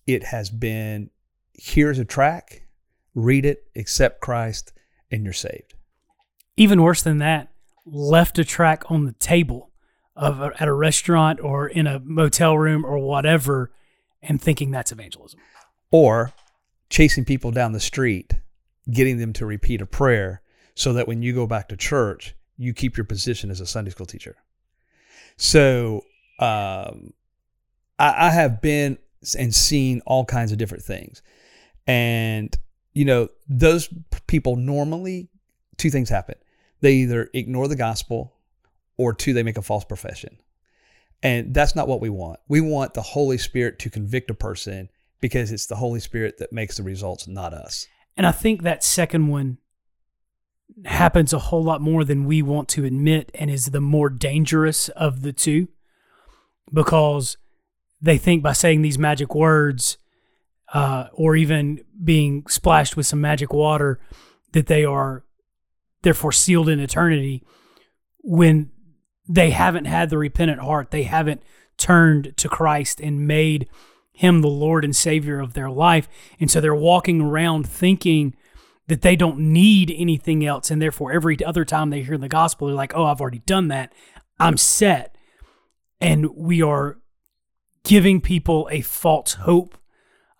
it 0.07 0.23
has 0.25 0.49
been 0.49 1.11
here's 1.53 1.99
a 1.99 2.05
track, 2.05 2.63
read 3.13 3.45
it, 3.45 3.65
accept 3.75 4.21
Christ, 4.21 4.73
and 5.11 5.23
you're 5.23 5.33
saved. 5.33 5.75
Even 6.57 6.81
worse 6.81 7.01
than 7.01 7.19
that, 7.19 7.51
left 7.85 8.39
a 8.39 8.45
track 8.45 8.89
on 8.89 9.05
the 9.05 9.13
table 9.13 9.71
of 10.15 10.39
a, 10.39 10.51
at 10.59 10.67
a 10.67 10.73
restaurant 10.73 11.39
or 11.39 11.67
in 11.67 11.87
a 11.87 11.99
motel 11.99 12.57
room 12.57 12.85
or 12.85 12.97
whatever, 12.99 13.71
and 14.21 14.41
thinking 14.41 14.71
that's 14.71 14.91
evangelism. 14.91 15.39
Or 15.91 16.33
chasing 16.93 17.25
people 17.25 17.49
down 17.49 17.71
the 17.71 17.79
street, 17.79 18.33
getting 18.91 19.17
them 19.17 19.33
to 19.33 19.47
repeat 19.47 19.81
a 19.81 19.85
prayer 19.85 20.43
so 20.75 20.93
that 20.93 21.07
when 21.07 21.23
you 21.23 21.33
go 21.33 21.47
back 21.47 21.67
to 21.67 21.75
church, 21.75 22.35
you 22.55 22.71
keep 22.71 22.95
your 22.95 23.03
position 23.03 23.49
as 23.49 23.59
a 23.59 23.65
Sunday 23.65 23.89
school 23.89 24.05
teacher. 24.05 24.35
So 25.35 26.05
um, 26.37 27.13
I, 27.97 28.27
I 28.27 28.29
have 28.29 28.61
been 28.61 28.99
and 29.39 29.55
seen 29.55 30.03
all 30.05 30.23
kinds 30.23 30.51
of 30.51 30.59
different 30.59 30.83
things. 30.83 31.23
And, 31.87 32.55
you 32.93 33.05
know, 33.05 33.29
those 33.49 33.89
people 34.27 34.55
normally, 34.55 35.29
two 35.77 35.89
things 35.89 36.09
happen. 36.09 36.35
They 36.81 36.93
either 36.93 37.27
ignore 37.33 37.67
the 37.67 37.75
gospel 37.75 38.35
or 38.97 39.15
two, 39.15 39.33
they 39.33 39.41
make 39.41 39.57
a 39.57 39.63
false 39.63 39.83
profession. 39.83 40.37
And 41.23 41.55
that's 41.55 41.75
not 41.75 41.87
what 41.87 42.01
we 42.01 42.09
want. 42.09 42.39
We 42.47 42.61
want 42.61 42.93
the 42.93 43.01
Holy 43.01 43.39
Spirit 43.39 43.79
to 43.79 43.89
convict 43.89 44.29
a 44.29 44.35
person 44.35 44.89
because 45.23 45.53
it's 45.53 45.67
the 45.67 45.77
Holy 45.77 46.01
Spirit 46.01 46.37
that 46.39 46.51
makes 46.51 46.75
the 46.75 46.83
results, 46.83 47.29
not 47.29 47.53
us. 47.53 47.87
And 48.17 48.27
I 48.27 48.33
think 48.33 48.61
that 48.63 48.83
second 48.83 49.29
one 49.29 49.57
happens 50.83 51.31
a 51.31 51.39
whole 51.39 51.63
lot 51.63 51.79
more 51.79 52.03
than 52.03 52.25
we 52.25 52.41
want 52.41 52.67
to 52.67 52.83
admit 52.83 53.31
and 53.33 53.49
is 53.49 53.67
the 53.67 53.79
more 53.79 54.09
dangerous 54.09 54.89
of 54.89 55.21
the 55.21 55.31
two 55.31 55.69
because 56.73 57.37
they 58.01 58.17
think 58.17 58.43
by 58.43 58.51
saying 58.51 58.81
these 58.81 58.99
magic 58.99 59.33
words 59.33 59.97
uh, 60.73 61.07
or 61.13 61.37
even 61.37 61.79
being 62.03 62.45
splashed 62.47 62.97
with 62.97 63.05
some 63.05 63.21
magic 63.21 63.53
water 63.53 64.01
that 64.51 64.67
they 64.67 64.83
are 64.83 65.23
therefore 66.01 66.33
sealed 66.33 66.67
in 66.67 66.81
eternity 66.81 67.41
when 68.23 68.69
they 69.29 69.51
haven't 69.51 69.85
had 69.85 70.09
the 70.09 70.17
repentant 70.17 70.59
heart 70.59 70.91
they 70.91 71.03
haven't 71.03 71.41
turned 71.77 72.35
to 72.35 72.49
christ 72.49 72.99
and 72.99 73.25
made 73.25 73.69
him 74.13 74.41
the 74.41 74.47
lord 74.47 74.85
and 74.85 74.95
savior 74.95 75.39
of 75.39 75.53
their 75.53 75.69
life 75.69 76.07
and 76.39 76.49
so 76.49 76.61
they're 76.61 76.73
walking 76.73 77.19
around 77.19 77.67
thinking 77.67 78.35
that 78.87 79.01
they 79.01 79.15
don't 79.15 79.39
need 79.39 79.93
anything 79.95 80.45
else 80.45 80.69
and 80.71 80.81
therefore 80.81 81.11
every 81.11 81.43
other 81.43 81.65
time 81.65 81.89
they 81.89 82.03
hear 82.03 82.17
the 82.17 82.29
gospel 82.29 82.67
they're 82.67 82.75
like 82.75 82.95
oh 82.95 83.05
i've 83.05 83.21
already 83.21 83.39
done 83.39 83.67
that 83.67 83.91
i'm 84.39 84.57
set 84.57 85.15
and 85.99 86.35
we 86.35 86.61
are 86.61 86.97
giving 87.83 88.21
people 88.21 88.67
a 88.71 88.81
false 88.81 89.33
hope 89.33 89.77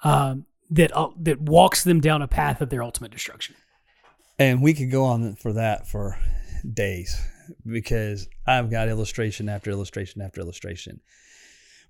uh, 0.04 0.36
that 0.70 0.96
uh, 0.96 1.10
that 1.20 1.42
walks 1.42 1.84
them 1.84 2.02
down 2.02 2.22
a 2.22 2.28
path 2.28 2.62
of 2.62 2.70
their 2.70 2.84
ultimate 2.84 3.12
destruction. 3.12 3.56
And 4.40 4.62
we 4.62 4.74
could 4.74 4.92
go 4.92 5.06
on 5.06 5.36
for 5.36 5.54
that 5.54 5.88
for 5.88 6.18
days 6.74 7.16
because 7.66 8.28
I've 8.48 8.72
got 8.72 8.90
illustration 8.90 9.48
after 9.48 9.70
illustration 9.70 10.22
after 10.22 10.42
illustration. 10.42 11.02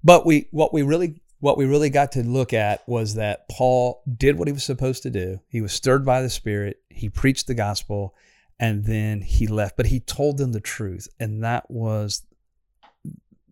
But 0.03 0.25
we 0.25 0.47
what 0.51 0.73
we 0.73 0.81
really 0.81 1.21
what 1.43 1.57
we 1.57 1.65
really 1.65 1.89
got 1.89 2.13
to 2.13 2.23
look 2.23 2.53
at 2.53 2.87
was 2.87 3.15
that 3.15 3.49
Paul 3.49 4.01
did 4.15 4.37
what 4.37 4.47
he 4.47 4.53
was 4.53 4.63
supposed 4.63 5.03
to 5.03 5.09
do. 5.09 5.41
He 5.49 5.59
was 5.59 5.73
stirred 5.73 6.05
by 6.05 6.21
the 6.21 6.29
Spirit. 6.29 6.77
He 6.89 7.09
preached 7.09 7.47
the 7.47 7.53
gospel, 7.53 8.15
and 8.61 8.85
then 8.85 9.19
he 9.19 9.47
left. 9.47 9.75
But 9.75 9.87
he 9.87 9.99
told 9.99 10.37
them 10.37 10.53
the 10.53 10.61
truth, 10.61 11.09
and 11.19 11.43
that 11.43 11.69
was 11.69 12.23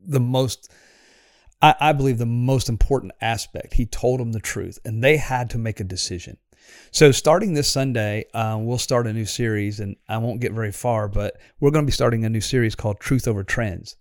the 0.08 0.22
most 0.22 0.72
I, 1.62 1.76
I 1.82 1.92
believe, 1.92 2.18
the 2.18 2.26
most 2.26 2.70
important 2.70 3.12
aspect. 3.20 3.74
He 3.74 3.86
told 3.86 4.22
them 4.22 4.32
the 4.32 4.40
truth, 4.40 4.80
and 4.86 5.04
they 5.04 5.18
had 5.18 5.50
to 5.50 5.58
make 5.58 5.82
a 5.82 5.84
decision. 5.84 6.38
So, 6.92 7.12
starting 7.12 7.56
this 7.56 7.70
Sunday, 7.70 8.24
uh, 8.34 8.58
we'll 8.58 8.78
start 8.78 9.06
a 9.06 9.12
new 9.12 9.26
series, 9.26 9.82
and 9.82 9.98
I 10.08 10.18
won't 10.18 10.40
get 10.40 10.54
very 10.54 10.72
far, 10.72 11.10
but 11.10 11.42
we're 11.60 11.72
going 11.72 11.84
to 11.84 11.92
be 11.92 11.92
starting 11.92 12.24
a 12.24 12.30
new 12.30 12.40
series 12.40 12.74
called 12.74 13.02
Truth 13.02 13.28
Over 13.28 13.44
Trends. 13.44 13.98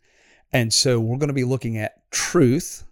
And 0.52 0.72
so, 0.72 1.00
we're 1.00 1.18
going 1.18 1.26
to 1.26 1.34
be 1.34 1.42
looking 1.42 1.76
at 1.76 2.08
truth. 2.12 2.84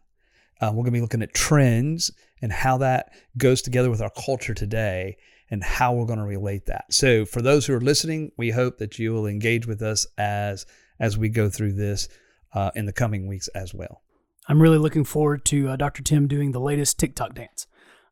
Uh, 0.61 0.71
we're 0.71 0.83
going 0.83 0.87
to 0.87 0.91
be 0.93 1.01
looking 1.01 1.23
at 1.23 1.35
trends 1.35 2.11
and 2.43 2.53
how 2.53 2.79
that 2.79 3.13
goes 3.37 3.63
together 3.63 3.91
with 3.91 4.01
our 4.01 4.11
culture 4.11 4.55
today 4.55 5.17
and 5.51 5.63
how 5.63 5.93
we're 5.93 6.07
going 6.07 6.19
to 6.19 6.25
relate 6.25 6.67
that. 6.67 6.85
So, 6.93 7.25
for 7.25 7.43
those 7.43 7.67
who 7.67 7.75
are 7.75 7.81
listening, 7.81 8.33
we 8.37 8.51
hope 8.51 8.79
that 8.79 8.99
you 8.99 9.13
will 9.13 9.27
engage 9.27 9.67
with 9.67 9.83
us 9.83 10.07
as 10.17 10.67
as 11.01 11.17
we 11.17 11.29
go 11.29 11.49
through 11.49 11.73
this 11.73 12.09
uh, 12.55 12.71
in 12.75 12.87
the 12.87 12.93
coming 12.93 13.27
weeks 13.27 13.49
as 13.49 13.73
well. 13.73 14.03
I'm 14.49 14.61
really 14.61 14.79
looking 14.79 15.05
forward 15.05 15.45
to 15.47 15.69
uh, 15.69 15.77
Dr. 15.77 16.03
Tim 16.03 16.27
doing 16.27 16.53
the 16.53 16.61
latest 16.61 16.99
TikTok 16.99 17.35
dance. 17.35 17.67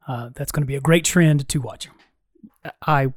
Uh, 0.06 0.30
that's 0.34 0.52
going 0.52 0.62
to 0.62 0.66
be 0.66 0.76
a 0.76 0.80
great 0.80 1.04
trend 1.04 1.48
to 1.48 1.60
watch. 1.60 1.88
I, 2.86 3.12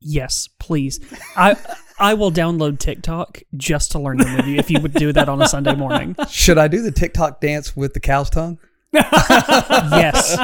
yes, 0.00 0.48
please. 0.58 1.00
I 1.36 1.56
I 1.98 2.14
will 2.14 2.30
download 2.30 2.78
TikTok 2.78 3.42
just 3.56 3.92
to 3.92 3.98
learn 3.98 4.18
the 4.18 4.26
movie. 4.26 4.58
If 4.58 4.70
you 4.70 4.80
would 4.80 4.94
do 4.94 5.12
that 5.12 5.28
on 5.28 5.40
a 5.40 5.48
Sunday 5.48 5.74
morning, 5.74 6.16
should 6.30 6.58
I 6.58 6.68
do 6.68 6.82
the 6.82 6.92
TikTok 6.92 7.40
dance 7.40 7.76
with 7.76 7.94
the 7.94 8.00
cow's 8.00 8.30
tongue? 8.30 8.58
yes, 8.92 10.38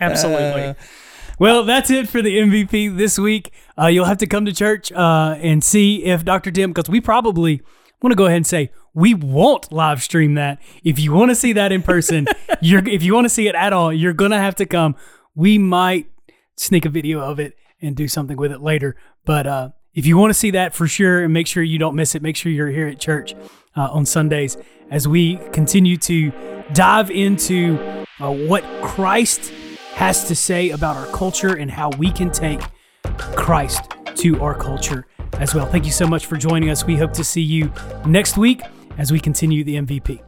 absolutely. 0.00 0.62
Uh, 0.62 0.74
well, 1.38 1.64
that's 1.64 1.90
it 1.90 2.08
for 2.08 2.20
the 2.20 2.36
MVP 2.38 2.96
this 2.96 3.18
week. 3.18 3.52
Uh, 3.78 3.86
you'll 3.86 4.06
have 4.06 4.18
to 4.18 4.26
come 4.26 4.44
to 4.44 4.52
church 4.52 4.90
uh, 4.92 5.36
and 5.40 5.62
see 5.62 6.04
if 6.04 6.24
Dr. 6.24 6.50
Tim, 6.50 6.72
because 6.72 6.90
we 6.90 7.00
probably 7.00 7.62
want 8.02 8.12
to 8.12 8.16
go 8.16 8.26
ahead 8.26 8.38
and 8.38 8.46
say 8.46 8.70
we 8.92 9.14
won't 9.14 9.70
live 9.70 10.02
stream 10.02 10.34
that. 10.34 10.60
If 10.82 10.98
you 10.98 11.12
want 11.12 11.30
to 11.30 11.34
see 11.36 11.52
that 11.52 11.70
in 11.70 11.82
person, 11.82 12.26
you're 12.60 12.86
if 12.88 13.02
you 13.02 13.14
want 13.14 13.26
to 13.26 13.30
see 13.30 13.46
it 13.46 13.54
at 13.54 13.72
all, 13.72 13.92
you're 13.92 14.12
gonna 14.12 14.40
have 14.40 14.56
to 14.56 14.66
come. 14.66 14.96
We 15.34 15.58
might 15.58 16.08
sneak 16.56 16.84
a 16.84 16.88
video 16.88 17.20
of 17.20 17.38
it 17.38 17.54
and 17.80 17.96
do 17.96 18.08
something 18.08 18.36
with 18.36 18.52
it 18.52 18.60
later. 18.60 18.96
But 19.24 19.46
uh, 19.46 19.70
if 19.94 20.06
you 20.06 20.16
want 20.16 20.30
to 20.30 20.34
see 20.34 20.50
that 20.52 20.74
for 20.74 20.86
sure 20.86 21.24
and 21.24 21.32
make 21.32 21.46
sure 21.46 21.62
you 21.62 21.78
don't 21.78 21.94
miss 21.94 22.14
it, 22.14 22.22
make 22.22 22.36
sure 22.36 22.52
you're 22.52 22.70
here 22.70 22.88
at 22.88 22.98
church 22.98 23.34
uh, 23.76 23.88
on 23.90 24.06
Sundays 24.06 24.56
as 24.90 25.06
we 25.06 25.36
continue 25.52 25.96
to 25.98 26.32
dive 26.72 27.10
into 27.10 27.78
uh, 28.20 28.30
what 28.30 28.64
Christ 28.82 29.52
has 29.94 30.28
to 30.28 30.34
say 30.34 30.70
about 30.70 30.96
our 30.96 31.06
culture 31.06 31.56
and 31.56 31.70
how 31.70 31.90
we 31.98 32.10
can 32.10 32.30
take 32.30 32.60
Christ 33.36 33.94
to 34.16 34.40
our 34.42 34.54
culture 34.54 35.06
as 35.34 35.54
well. 35.54 35.66
Thank 35.66 35.84
you 35.84 35.92
so 35.92 36.06
much 36.06 36.26
for 36.26 36.36
joining 36.36 36.70
us. 36.70 36.84
We 36.84 36.96
hope 36.96 37.12
to 37.14 37.24
see 37.24 37.42
you 37.42 37.72
next 38.06 38.36
week 38.36 38.62
as 38.96 39.12
we 39.12 39.20
continue 39.20 39.64
the 39.64 39.76
MVP. 39.76 40.27